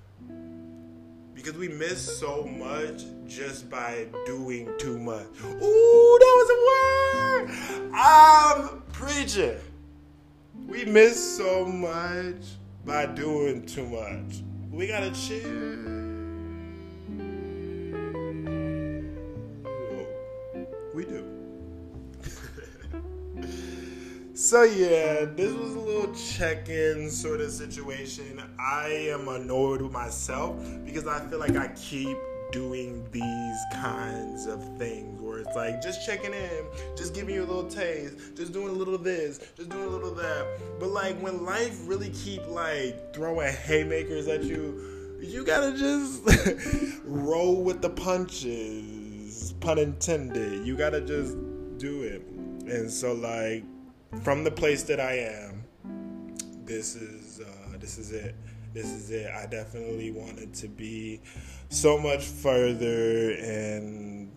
Because 1.34 1.54
we 1.54 1.68
miss 1.68 2.18
so 2.18 2.44
much 2.44 3.04
just 3.26 3.70
by 3.70 4.06
doing 4.24 4.72
too 4.78 4.98
much. 4.98 5.26
Ooh, 5.44 6.18
that 6.20 6.34
was 6.36 6.50
a 6.50 6.60
word! 6.66 7.50
Um, 7.86 7.90
I'm 7.94 8.82
preaching. 8.92 9.58
We 10.66 10.84
miss 10.84 11.36
so 11.36 11.64
much 11.64 12.56
by 12.84 13.06
doing 13.06 13.66
too 13.66 13.86
much. 13.86 14.42
We 14.70 14.88
gotta 14.88 15.12
chill. 15.12 16.05
So 24.46 24.62
yeah, 24.62 25.24
this 25.24 25.52
was 25.52 25.74
a 25.74 25.80
little 25.80 26.14
check-in 26.14 27.10
sort 27.10 27.40
of 27.40 27.50
situation. 27.50 28.40
I 28.60 28.86
am 29.10 29.26
annoyed 29.26 29.82
with 29.82 29.90
myself 29.90 30.56
because 30.84 31.04
I 31.04 31.18
feel 31.26 31.40
like 31.40 31.56
I 31.56 31.66
keep 31.74 32.16
doing 32.52 33.04
these 33.10 33.58
kinds 33.72 34.46
of 34.46 34.62
things 34.78 35.20
where 35.20 35.40
it's 35.40 35.56
like 35.56 35.82
just 35.82 36.06
checking 36.06 36.32
in, 36.32 36.64
just 36.96 37.12
giving 37.12 37.34
you 37.34 37.42
a 37.42 37.44
little 37.44 37.68
taste, 37.68 38.36
just 38.36 38.52
doing 38.52 38.68
a 38.68 38.72
little 38.72 38.96
this, 38.96 39.40
just 39.56 39.68
doing 39.68 39.82
a 39.82 39.88
little 39.88 40.14
that. 40.14 40.46
But 40.78 40.90
like 40.90 41.18
when 41.20 41.44
life 41.44 41.80
really 41.82 42.10
keep 42.10 42.46
like 42.46 43.12
throwing 43.12 43.52
haymakers 43.52 44.28
at 44.28 44.44
you, 44.44 45.18
you 45.20 45.44
gotta 45.44 45.76
just 45.76 46.22
roll 47.04 47.64
with 47.64 47.82
the 47.82 47.90
punches, 47.90 49.54
pun 49.58 49.78
intended. 49.78 50.64
You 50.64 50.76
gotta 50.76 51.00
just 51.00 51.36
do 51.78 52.02
it. 52.02 52.22
And 52.68 52.88
so 52.88 53.12
like 53.12 53.64
from 54.22 54.44
the 54.44 54.50
place 54.50 54.82
that 54.84 55.00
I 55.00 55.18
am, 55.18 55.64
this 56.64 56.96
is 56.96 57.40
uh, 57.40 57.78
this 57.78 57.98
is 57.98 58.12
it. 58.12 58.34
This 58.72 58.86
is 58.92 59.10
it. 59.10 59.30
I 59.30 59.46
definitely 59.46 60.10
wanted 60.10 60.52
to 60.54 60.68
be 60.68 61.20
so 61.70 61.96
much 61.96 62.24
further 62.24 63.32
and 63.32 64.30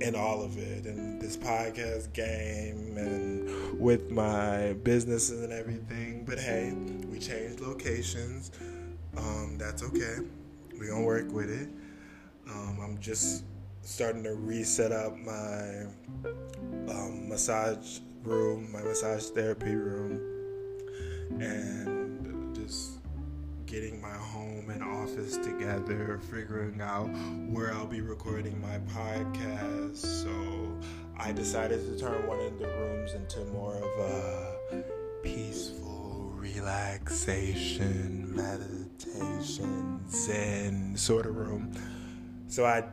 in 0.00 0.14
all 0.14 0.42
of 0.42 0.56
it 0.58 0.86
and 0.86 1.20
this 1.20 1.36
podcast 1.36 2.12
game 2.12 2.96
and 2.96 3.78
with 3.80 4.10
my 4.10 4.74
businesses 4.84 5.42
and 5.42 5.52
everything. 5.52 6.24
But 6.24 6.38
hey, 6.38 6.72
we 7.10 7.18
changed 7.18 7.60
locations. 7.60 8.50
Um, 9.16 9.56
that's 9.58 9.82
okay. 9.82 10.18
We're 10.78 10.90
gonna 10.90 11.04
work 11.04 11.32
with 11.32 11.50
it. 11.50 11.68
Um, 12.50 12.78
I'm 12.82 12.98
just 13.00 13.44
starting 13.82 14.22
to 14.22 14.34
reset 14.34 14.92
up 14.92 15.16
my 15.16 15.86
um, 16.88 17.17
massage 17.28 17.98
room, 18.24 18.72
my 18.72 18.82
massage 18.82 19.26
therapy 19.26 19.74
room, 19.74 20.18
and 21.40 22.56
just 22.56 22.92
getting 23.66 24.00
my 24.00 24.08
home 24.08 24.70
and 24.70 24.82
office 24.82 25.36
together, 25.36 26.18
figuring 26.30 26.80
out 26.80 27.06
where 27.50 27.74
I'll 27.74 27.86
be 27.86 28.00
recording 28.00 28.58
my 28.60 28.78
podcast. 28.92 29.98
So 29.98 30.78
I 31.18 31.32
decided 31.32 31.84
to 31.84 31.98
turn 31.98 32.26
one 32.26 32.40
of 32.40 32.58
the 32.58 32.66
rooms 32.66 33.12
into 33.12 33.44
more 33.52 33.74
of 33.74 34.00
a 34.00 34.56
peaceful 35.22 36.32
relaxation, 36.34 38.34
meditation, 38.34 40.00
zen 40.10 40.96
sort 40.96 41.26
of 41.26 41.36
room. 41.36 41.70
So 42.46 42.64
I 42.64 42.84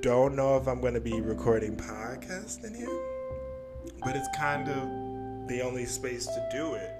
don't 0.00 0.34
know 0.34 0.56
if 0.56 0.66
I'm 0.66 0.80
going 0.80 0.94
to 0.94 1.00
be 1.00 1.20
recording 1.20 1.76
podcast 1.76 2.64
in 2.64 2.74
here, 2.74 2.88
but 4.04 4.16
it's 4.16 4.28
kind 4.36 4.68
of 4.68 5.48
the 5.48 5.60
only 5.62 5.86
space 5.86 6.26
to 6.26 6.48
do 6.52 6.74
it. 6.74 6.90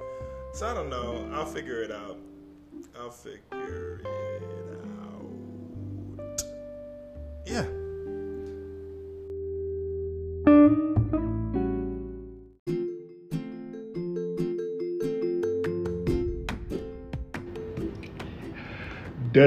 So 0.54 0.66
I 0.66 0.74
don't 0.74 0.90
know. 0.90 1.28
I'll 1.32 1.46
figure 1.46 1.82
it 1.82 1.90
out. 1.90 2.18
I'll 2.98 3.10
figure 3.10 4.00
it 4.04 4.78
out. 5.02 5.26
Yeah. 7.46 7.66
da 19.32 19.46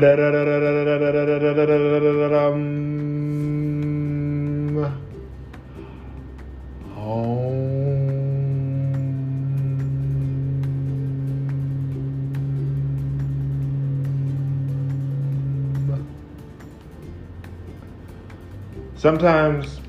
Sometimes 19.05 19.81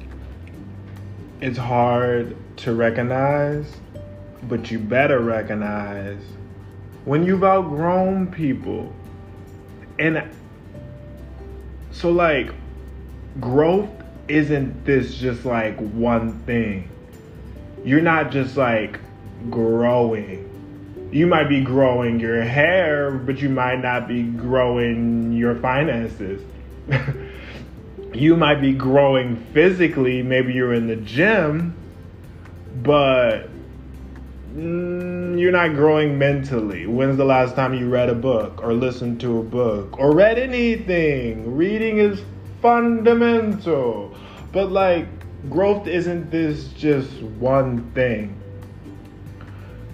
it's 1.41 1.57
hard 1.57 2.37
to 2.59 2.75
recognize, 2.75 3.65
but 4.43 4.71
you 4.71 4.79
better 4.79 5.21
recognize 5.21 6.21
when 7.07 7.25
you've 7.25 7.43
outgrown 7.43 8.27
people. 8.27 8.93
And 9.99 10.23
so, 11.93 12.11
like, 12.11 12.53
growth 13.41 13.89
isn't 14.29 14.85
this 14.85 15.15
just 15.15 15.47
like 15.47 15.79
one 15.79 16.39
thing. 16.41 16.91
You're 17.87 18.01
not 18.01 18.33
just 18.33 18.57
like 18.57 18.99
growing. 19.49 20.43
You 21.13 21.29
might 21.29 21.49
be 21.49 21.61
growing 21.61 22.19
your 22.19 22.43
hair, 22.43 23.13
but 23.13 23.39
you 23.41 23.49
might 23.49 23.81
not 23.81 24.09
be 24.09 24.25
growing 24.25 25.33
your 25.33 25.55
finances. 25.55 26.43
you 28.13 28.37
might 28.37 28.61
be 28.61 28.73
growing 28.73 29.37
physically, 29.53 30.21
maybe 30.21 30.53
you're 30.53 30.75
in 30.75 30.89
the 30.89 30.97
gym, 30.97 31.77
but 32.83 33.49
mm, 34.53 35.39
you're 35.39 35.53
not 35.53 35.75
growing 35.75 36.19
mentally. 36.19 36.87
When's 36.87 37.17
the 37.17 37.25
last 37.25 37.55
time 37.55 37.73
you 37.73 37.89
read 37.89 38.09
a 38.09 38.17
book 38.17 38.65
or 38.65 38.75
listened 38.75 39.21
to 39.21 39.39
a 39.39 39.43
book 39.45 39.97
or 39.97 40.13
read 40.13 40.41
anything? 40.41 41.57
Reading 41.57 41.99
is 41.99 42.21
fundamental. 42.61 44.13
But 44.51 44.73
like 44.73 45.07
growth 45.51 45.87
isn't 45.87 46.31
this 46.31 46.69
just 46.69 47.11
one 47.23 47.91
thing. 47.93 48.41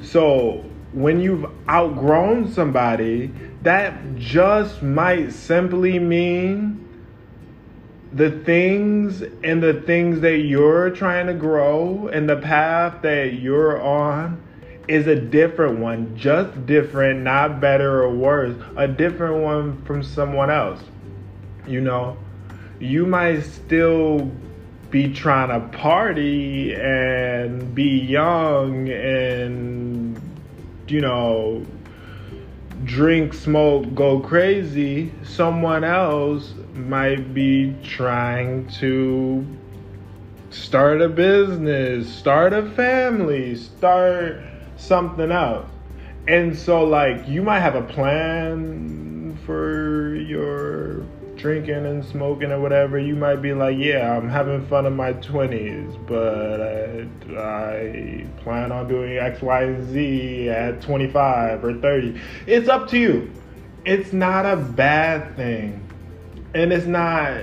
So 0.03 0.65
when 0.93 1.21
you've 1.21 1.47
outgrown 1.69 2.53
somebody, 2.53 3.33
that 3.63 4.17
just 4.17 4.83
might 4.83 5.33
simply 5.33 5.99
mean 5.99 6.79
the 8.13 8.31
things 8.31 9.23
and 9.43 9.63
the 9.63 9.75
things 9.83 10.21
that 10.21 10.39
you're 10.39 10.91
trying 10.91 11.27
to 11.29 11.35
grow 11.35 12.09
and 12.09 12.29
the 12.29 12.37
path 12.37 13.01
that 13.03 13.35
you're 13.35 13.81
on 13.81 14.43
is 14.89 15.07
a 15.07 15.15
different 15.15 15.79
one, 15.79 16.15
just 16.17 16.67
different, 16.67 17.21
not 17.21 17.61
better 17.61 18.03
or 18.03 18.11
worse, 18.11 18.55
a 18.77 18.87
different 18.87 19.43
one 19.43 19.81
from 19.85 20.03
someone 20.03 20.51
else. 20.51 20.81
You 21.67 21.81
know, 21.81 22.17
you 22.81 23.07
might 23.07 23.43
still 23.43 24.31
be 24.93 25.11
trying 25.11 25.49
to 25.49 25.79
party 25.79 26.75
and 26.75 27.75
be 27.75 27.99
young 27.99 28.91
and, 28.91 30.21
you 30.87 31.01
know, 31.01 31.67
drink, 32.85 33.33
smoke, 33.33 33.95
go 33.95 34.21
crazy. 34.21 35.11
Someone 35.25 35.83
else 35.83 36.53
might 36.75 37.33
be 37.33 37.75
trying 37.83 38.69
to 38.69 39.47
start 40.51 41.01
a 41.01 41.09
business, 41.09 42.07
start 42.13 42.53
a 42.53 42.71
family, 42.73 43.57
start 43.57 44.43
something 44.77 45.33
else. 45.33 45.67
And 46.29 46.57
so, 46.57 46.85
like, 46.85 47.27
you 47.27 47.43
might 47.43 47.61
have 47.61 47.77
a 47.77 47.83
plan 47.83 49.39
for 49.47 50.15
your 50.17 51.03
drinking 51.43 51.87
and 51.87 52.05
smoking 52.05 52.53
or 52.53 52.61
whatever. 52.61 52.99
You 52.99 53.17
might 53.17 53.43
be 53.43 53.53
like, 53.53 53.77
yeah, 53.77 54.17
I'm 54.17 54.29
having 54.29 54.65
fun 54.69 54.87
in 54.87 54.95
my 54.95 55.13
20s, 55.15 56.07
but 56.07 56.61
I, 56.63 57.09
I 57.37 58.27
plan 58.43 58.71
on 58.71 58.89
doing 58.89 59.19
X, 59.19 59.43
Y, 59.43 59.63
and 59.63 59.93
Z 59.93 60.49
at 60.49 60.81
25 60.81 61.65
or 61.65 61.75
30. 61.75 62.21
It's 62.47 62.69
up 62.69 62.89
to 62.91 62.99
you. 62.99 63.31
It's 63.85 64.13
not 64.13 64.47
a 64.47 64.57
bad 64.57 65.35
thing. 65.35 65.81
And 66.55 66.73
it's 66.73 66.87
not, 66.87 67.43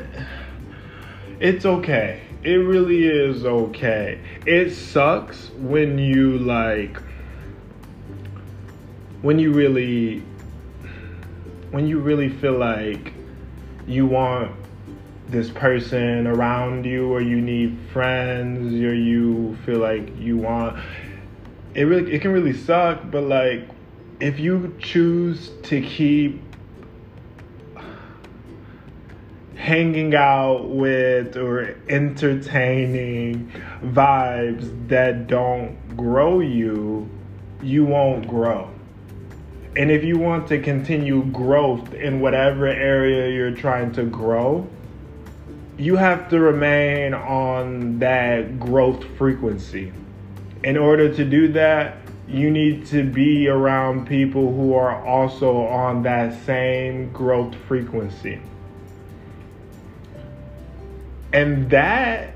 it's 1.41 1.65
okay. 1.65 2.21
It 2.41 2.55
really 2.55 3.05
is 3.05 3.45
okay. 3.45 4.21
It 4.45 4.71
sucks 4.71 5.49
when 5.57 5.99
you 5.99 6.37
like, 6.39 6.97
when 9.21 9.37
you 9.39 9.51
really 9.51 10.23
when 11.71 11.85
you 11.85 11.99
really 11.99 12.29
feel 12.29 12.57
like 12.57 13.13
you 13.89 14.05
want 14.05 14.55
this 15.29 15.49
person 15.49 16.27
around 16.27 16.85
you 16.85 17.11
or 17.11 17.21
you 17.21 17.41
need 17.41 17.77
friends 17.91 18.73
or 18.83 18.93
you 18.93 19.57
feel 19.65 19.79
like 19.79 20.15
you 20.19 20.37
want 20.37 20.77
it 21.73 21.83
really 21.83 22.11
it 22.11 22.21
can 22.21 22.31
really 22.31 22.53
suck 22.53 22.99
but 23.09 23.23
like 23.23 23.67
if 24.19 24.39
you 24.39 24.75
choose 24.79 25.51
to 25.63 25.81
keep 25.81 26.41
hanging 29.55 30.13
out 30.13 30.69
with 30.69 31.35
or 31.35 31.75
entertaining 31.89 33.51
vibes 33.83 34.87
that 34.87 35.27
don't 35.27 35.75
grow 35.97 36.39
you 36.39 37.09
you 37.61 37.83
won't 37.85 38.27
grow 38.27 38.69
and 39.79 39.89
if 39.89 40.03
you 40.03 40.17
want 40.17 40.45
to 40.49 40.59
continue 40.59 41.23
growth 41.23 41.93
in 41.93 42.19
whatever 42.19 42.67
area 42.67 43.33
you're 43.33 43.55
trying 43.55 43.93
to 43.93 44.03
grow, 44.03 44.67
you 45.77 45.95
have 45.95 46.29
to 46.31 46.39
remain 46.41 47.13
on 47.13 47.97
that 47.99 48.59
growth 48.59 49.01
frequency. 49.17 49.93
In 50.65 50.75
order 50.75 51.15
to 51.15 51.23
do 51.23 51.47
that, 51.53 51.95
you 52.27 52.51
need 52.51 52.87
to 52.87 53.09
be 53.09 53.47
around 53.47 54.05
people 54.05 54.53
who 54.53 54.73
are 54.73 55.01
also 55.07 55.65
on 55.67 56.03
that 56.03 56.45
same 56.45 57.09
growth 57.13 57.55
frequency. 57.65 58.41
And 61.31 61.69
that 61.69 62.33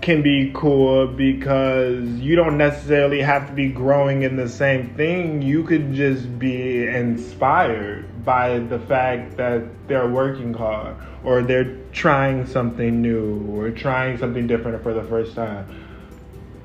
can 0.00 0.22
be 0.22 0.50
cool 0.54 1.06
because 1.06 2.02
you 2.20 2.34
don't 2.34 2.56
necessarily 2.56 3.20
have 3.20 3.46
to 3.48 3.52
be 3.52 3.68
growing 3.68 4.22
in 4.22 4.36
the 4.36 4.48
same 4.48 4.94
thing. 4.94 5.42
You 5.42 5.62
could 5.64 5.92
just 5.92 6.38
be 6.38 6.86
inspired 6.86 8.24
by 8.24 8.60
the 8.60 8.78
fact 8.78 9.36
that 9.36 9.62
they're 9.88 10.08
working 10.08 10.54
hard 10.54 10.96
or 11.22 11.42
they're 11.42 11.76
trying 11.92 12.46
something 12.46 13.02
new 13.02 13.46
or 13.54 13.70
trying 13.70 14.16
something 14.16 14.46
different 14.46 14.82
for 14.82 14.94
the 14.94 15.04
first 15.04 15.34
time. 15.34 15.66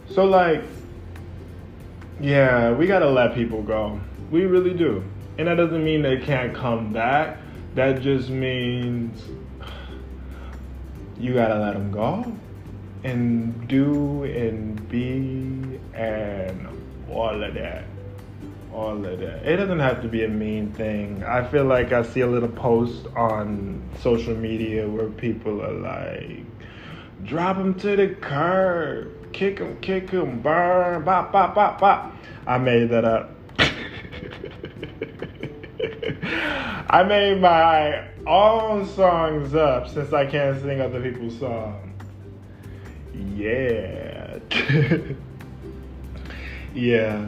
So, 0.10 0.24
like, 0.24 0.64
yeah, 2.22 2.72
we 2.72 2.88
gotta 2.88 3.10
let 3.10 3.36
people 3.36 3.62
go. 3.62 4.00
We 4.32 4.46
really 4.46 4.74
do. 4.74 5.04
And 5.38 5.50
that 5.50 5.56
doesn't 5.56 5.84
mean 5.84 6.02
they 6.02 6.18
can't 6.18 6.54
come 6.56 6.94
back, 6.94 7.38
that 7.74 8.02
just 8.02 8.30
means 8.30 9.22
you 11.20 11.34
gotta 11.34 11.60
let 11.60 11.74
them 11.74 11.92
go 11.92 12.38
and 13.06 13.68
do 13.68 14.24
and 14.24 14.90
be 14.90 15.80
and 15.94 16.68
all 17.08 17.44
of 17.44 17.54
that. 17.54 17.86
All 18.74 19.06
of 19.06 19.20
that. 19.20 19.46
It 19.46 19.58
doesn't 19.58 19.80
have 19.80 20.02
to 20.02 20.08
be 20.08 20.24
a 20.24 20.28
mean 20.28 20.72
thing. 20.72 21.24
I 21.24 21.44
feel 21.48 21.66
like 21.66 21.92
I 21.94 22.02
see 22.02 22.22
a 22.22 22.28
little 22.28 22.50
post 22.50 23.06
on 23.16 23.84
social 24.02 24.36
media 24.36 24.90
where 24.90 25.08
people 25.08 25.62
are 25.62 25.72
like, 25.72 26.44
drop 27.24 27.58
them 27.58 27.76
to 27.76 27.96
the 27.96 28.16
curb, 28.16 29.32
kick 29.32 29.60
them, 29.60 29.78
kick 29.82 30.10
them, 30.10 30.42
burn, 30.42 31.06
bop, 31.06 31.32
bop, 31.32 31.54
bop, 31.54 31.80
bop. 31.80 32.12
I 32.48 32.58
made 32.58 32.90
that 32.90 33.06
up. 33.06 33.30
I 36.90 37.04
made 37.04 37.40
my 37.40 38.08
own 38.26 38.88
songs 38.88 39.54
up 39.54 39.90
since 39.90 40.12
I 40.12 40.26
can't 40.26 40.60
sing 40.60 40.82
other 40.82 41.00
people's 41.00 41.38
songs. 41.38 41.85
Yeah. 43.36 44.40
yeah. 46.74 47.28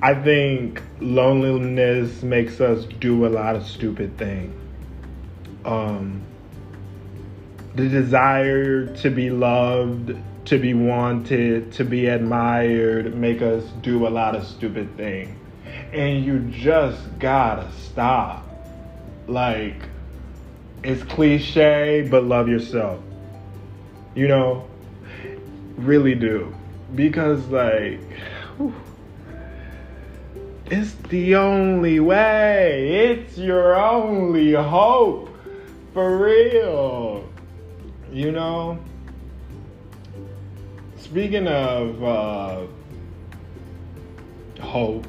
I 0.00 0.14
think 0.14 0.82
loneliness 1.00 2.22
makes 2.22 2.60
us 2.60 2.86
do 2.98 3.26
a 3.26 3.28
lot 3.28 3.54
of 3.54 3.66
stupid 3.66 4.18
things. 4.18 4.54
Um, 5.64 6.22
the 7.74 7.88
desire 7.88 8.86
to 8.96 9.10
be 9.10 9.30
loved, 9.30 10.16
to 10.46 10.58
be 10.58 10.74
wanted, 10.74 11.72
to 11.72 11.84
be 11.84 12.06
admired 12.06 13.14
make 13.14 13.42
us 13.42 13.64
do 13.80 14.06
a 14.06 14.10
lot 14.10 14.34
of 14.34 14.44
stupid 14.44 14.96
things. 14.96 15.30
And 15.92 16.24
you 16.24 16.40
just 16.50 17.18
gotta 17.18 17.70
stop. 17.72 18.44
Like, 19.28 19.76
it's 20.82 21.02
cliche, 21.04 22.06
but 22.10 22.24
love 22.24 22.48
yourself. 22.48 23.00
You 24.14 24.26
know, 24.28 24.66
really 25.76 26.14
do. 26.14 26.54
Because 26.94 27.46
like 27.48 28.00
whew, 28.56 28.74
it's 30.66 30.92
the 31.08 31.36
only 31.36 32.00
way. 32.00 33.10
It's 33.10 33.38
your 33.38 33.74
only 33.74 34.52
hope. 34.52 35.28
For 35.92 36.16
real. 36.16 37.28
You 38.10 38.32
know? 38.32 38.78
Speaking 40.96 41.46
of 41.46 42.02
uh, 42.02 42.66
hope 44.62 45.06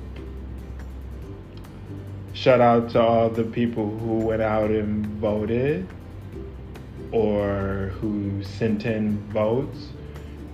shout 2.34 2.60
out 2.60 2.90
to 2.90 3.00
all 3.00 3.30
the 3.30 3.44
people 3.44 3.98
who 4.00 4.16
went 4.16 4.42
out 4.42 4.70
and 4.70 5.06
voted 5.22 5.88
or 7.12 7.94
who 8.02 8.44
sent 8.44 8.86
in 8.86 9.18
votes 9.30 9.88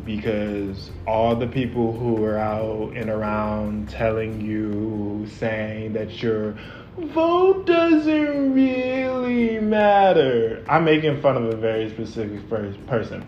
because 0.09 0.89
all 1.05 1.35
the 1.35 1.45
people 1.45 1.93
who 1.93 2.25
are 2.25 2.39
out 2.39 2.93
and 2.95 3.11
around 3.11 3.87
telling 3.89 4.41
you, 4.41 5.27
saying 5.37 5.93
that 5.93 6.23
your 6.23 6.57
vote 6.97 7.67
doesn't 7.67 8.51
really 8.55 9.59
matter. 9.59 10.65
I'm 10.67 10.83
making 10.83 11.21
fun 11.21 11.37
of 11.37 11.45
a 11.45 11.55
very 11.55 11.91
specific 11.91 12.41
first 12.49 12.83
person. 12.87 13.23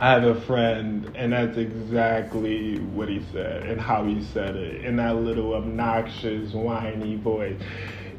I 0.00 0.12
have 0.12 0.24
a 0.24 0.40
friend, 0.40 1.12
and 1.14 1.34
that's 1.34 1.58
exactly 1.58 2.78
what 2.78 3.10
he 3.10 3.22
said 3.30 3.64
and 3.64 3.78
how 3.78 4.06
he 4.06 4.24
said 4.24 4.56
it 4.56 4.82
in 4.82 4.96
that 4.96 5.16
little 5.16 5.52
obnoxious, 5.52 6.54
whiny 6.54 7.16
voice. 7.16 7.60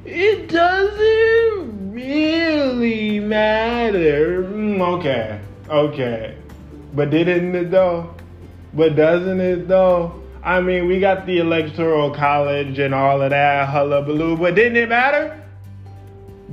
It 0.05 0.47
doesn't 0.47 1.91
really 1.91 3.19
matter. 3.19 4.43
Mm, 4.43 4.99
okay, 4.99 5.41
okay. 5.67 6.37
But 6.95 7.09
didn't 7.09 7.53
it 7.55 7.71
though? 7.71 8.15
But 8.73 8.95
doesn't 8.95 9.41
it 9.41 9.67
though? 9.67 10.23
I 10.43 10.61
mean, 10.61 10.87
we 10.87 10.99
got 10.99 11.25
the 11.25 11.39
electoral 11.39 12.11
college 12.11 12.79
and 12.79 12.93
all 12.93 13.21
of 13.21 13.31
that 13.31 13.67
hullabaloo, 13.67 14.37
but 14.37 14.55
didn't 14.55 14.77
it 14.77 14.89
matter? 14.89 15.41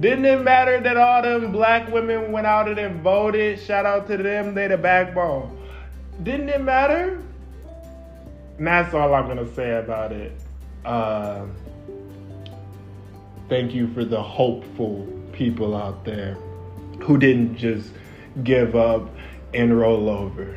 Didn't 0.01 0.25
it 0.25 0.43
matter 0.43 0.81
that 0.81 0.97
all 0.97 1.23
them 1.23 1.53
black 1.53 1.93
women 1.93 2.33
went 2.33 2.47
out 2.47 2.67
and 2.79 3.03
voted? 3.03 3.61
Shout 3.61 3.85
out 3.85 4.07
to 4.09 4.17
them, 4.17 4.55
they 4.55 4.67
the 4.67 4.79
backbone. 4.79 5.59
Didn't 6.23 6.49
it 6.49 6.63
matter? 6.63 7.23
And 8.59 8.67
that's 8.67 8.95
all 8.95 9.13
I'm 9.13 9.27
gonna 9.27 9.53
say 9.55 9.79
about 9.79 10.13
it. 10.13 10.33
Uh, 10.85 11.45
thank 13.49 13.75
you 13.75 13.93
for 13.93 14.05
the 14.05 14.23
hopeful 14.23 15.07
people 15.33 15.77
out 15.77 16.05
there 16.05 16.35
who 17.01 17.19
didn't 17.19 17.57
just 17.57 17.91
give 18.43 18.75
up 18.75 19.09
and 19.55 19.79
roll 19.79 20.09
over. 20.09 20.57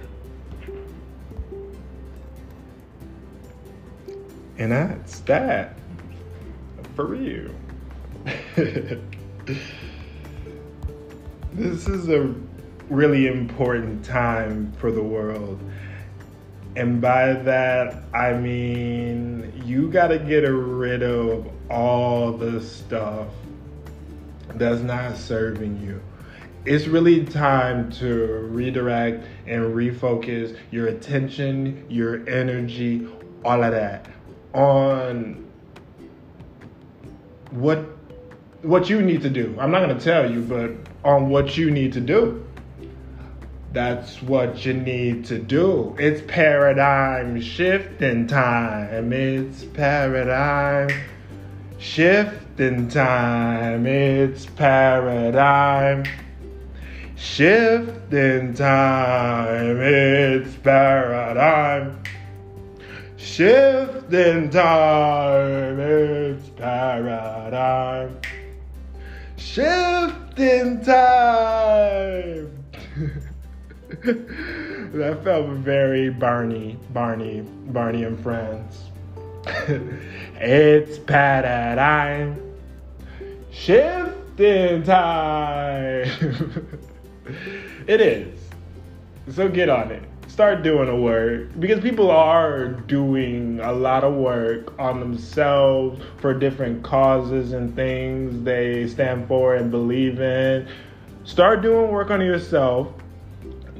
And 4.58 4.72
that's 4.72 5.20
that. 5.22 5.78
For 6.96 7.16
you. 7.16 7.54
this 8.56 9.00
is 11.88 12.10
a 12.10 12.34
really 12.90 13.28
important 13.28 14.06
time 14.06 14.72
for 14.78 14.92
the 14.92 15.04
world. 15.04 15.60
And 16.78 17.02
by 17.02 17.34
that, 17.34 18.04
I 18.14 18.34
mean 18.34 19.62
you 19.66 19.90
got 19.90 20.08
to 20.08 20.20
get 20.20 20.42
rid 20.42 21.04
of 21.04 21.50
all 21.70 22.32
the 22.32 22.62
stuff 22.62 23.28
that's 24.56 24.82
not 24.82 25.18
serving 25.18 25.82
you. 25.82 26.02
It's 26.66 26.88
really 26.88 27.26
time 27.26 27.92
to 27.94 28.48
redirect 28.50 29.28
and 29.46 29.76
refocus 29.76 30.58
your 30.72 30.88
attention, 30.88 31.86
your 31.90 32.28
energy, 32.28 33.08
all 33.44 33.64
of 33.64 33.72
that 33.72 34.08
on 34.56 35.46
what 37.52 37.86
what 38.62 38.90
you 38.90 39.02
need 39.02 39.22
to 39.22 39.30
do. 39.30 39.56
I'm 39.60 39.70
not 39.70 39.84
going 39.86 39.96
to 39.96 40.04
tell 40.04 40.32
you, 40.32 40.42
but 40.42 40.72
on 41.08 41.30
what 41.30 41.56
you 41.56 41.70
need 41.70 41.94
to 41.94 42.02
do. 42.02 42.44
That's 43.72 44.22
what 44.24 44.66
you 44.66 44.74
need 44.74 45.26
to 45.26 45.38
do. 45.38 45.96
It's 46.00 46.22
paradigm 46.28 47.40
shifting 47.42 48.26
time. 48.26 49.14
It's 49.14 49.66
paradigm 49.66 50.90
shifting 51.78 52.88
time. 52.88 53.86
It's 53.86 54.46
paradigm 54.48 56.06
shifting 57.16 58.54
time. 58.54 59.80
It's 59.80 60.56
paradigm 60.56 62.04
shifting 63.18 64.50
time. 64.50 65.80
It's 65.80 66.50
paradigm 66.50 68.18
shifting 69.38 70.82
time. 70.84 72.64
that 74.04 75.22
felt 75.24 75.48
very 75.48 76.10
Barney, 76.10 76.78
Barney, 76.92 77.42
Barney 77.42 78.04
and 78.04 78.22
Friends. 78.22 78.84
it's 80.36 80.98
paradigm 81.00 82.42
shifting 83.52 84.84
time. 84.84 86.10
it 87.88 88.02
is. 88.02 88.40
So 89.32 89.50
get 89.50 89.70
on 89.70 89.92
it. 89.92 90.04
Start 90.28 90.64
doing 90.64 90.88
the 90.88 90.96
work 90.96 91.50
because 91.60 91.82
people 91.82 92.12
are 92.12 92.68
doing 92.68 93.60
a 93.62 93.72
lot 93.72 94.04
of 94.04 94.16
work 94.16 94.78
on 94.78 95.00
themselves 95.00 96.02
for 96.18 96.34
different 96.34 96.84
causes 96.84 97.54
and 97.54 97.74
things 97.76 98.44
they 98.44 98.88
stand 98.88 99.28
for 99.28 99.56
and 99.56 99.72
believe 99.72 100.20
in. 100.20 100.68
Start 101.24 101.62
doing 101.62 101.90
work 101.90 102.12
on 102.12 102.22
yourself 102.22 102.90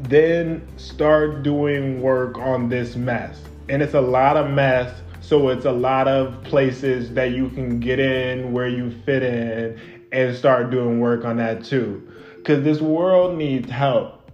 then 0.10 0.66
start 0.78 1.44
doing 1.44 2.02
work 2.02 2.38
on 2.38 2.70
this 2.70 2.96
mess. 2.96 3.40
And 3.70 3.82
it's 3.82 3.94
a 3.94 4.02
lot 4.02 4.38
of 4.38 4.50
mess, 4.52 5.02
so 5.22 5.50
it's 5.50 5.66
a 5.66 5.72
lot 5.72 6.08
of 6.08 6.44
places 6.44 7.14
that 7.14 7.32
you 7.32 7.50
can 7.50 7.80
get 7.80 8.00
in 8.00 8.52
where 8.52 8.68
you 8.68 8.92
fit 9.06 9.24
in 9.24 9.80
and 10.12 10.36
start 10.36 10.70
doing 10.70 11.00
work 11.00 11.26
on 11.26 11.38
that 11.38 11.64
too. 11.64 12.08
Because 12.46 12.64
this 12.64 12.80
world 12.80 13.40
needs 13.40 13.72
help. 13.72 14.30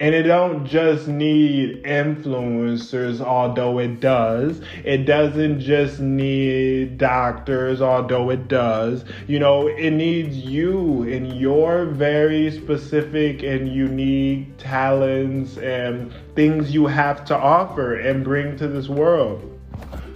And 0.00 0.16
it 0.16 0.24
don't 0.24 0.66
just 0.66 1.06
need 1.06 1.84
influencers, 1.84 3.20
although 3.20 3.78
it 3.78 4.00
does. 4.00 4.60
It 4.84 5.04
doesn't 5.04 5.60
just 5.60 6.00
need 6.00 6.98
doctors, 6.98 7.80
although 7.80 8.30
it 8.30 8.48
does. 8.48 9.04
You 9.28 9.38
know, 9.38 9.68
it 9.68 9.92
needs 9.92 10.38
you 10.38 11.04
and 11.04 11.38
your 11.40 11.84
very 11.84 12.50
specific 12.50 13.44
and 13.44 13.72
unique 13.72 14.48
talents 14.58 15.56
and 15.58 16.12
things 16.34 16.74
you 16.74 16.88
have 16.88 17.24
to 17.26 17.36
offer 17.36 17.94
and 17.94 18.24
bring 18.24 18.56
to 18.56 18.66
this 18.66 18.88
world. 18.88 19.56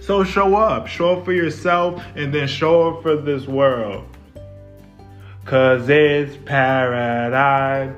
So 0.01 0.25
show 0.25 0.57
up, 0.57 0.87
show 0.87 1.17
up 1.17 1.23
for 1.23 1.31
yourself, 1.31 2.03
and 2.17 2.33
then 2.33 2.49
show 2.49 2.89
up 2.89 3.03
for 3.03 3.15
this 3.15 3.47
world. 3.47 4.05
Cause 5.45 5.87
it's 5.89 6.35
paradigm 6.37 7.95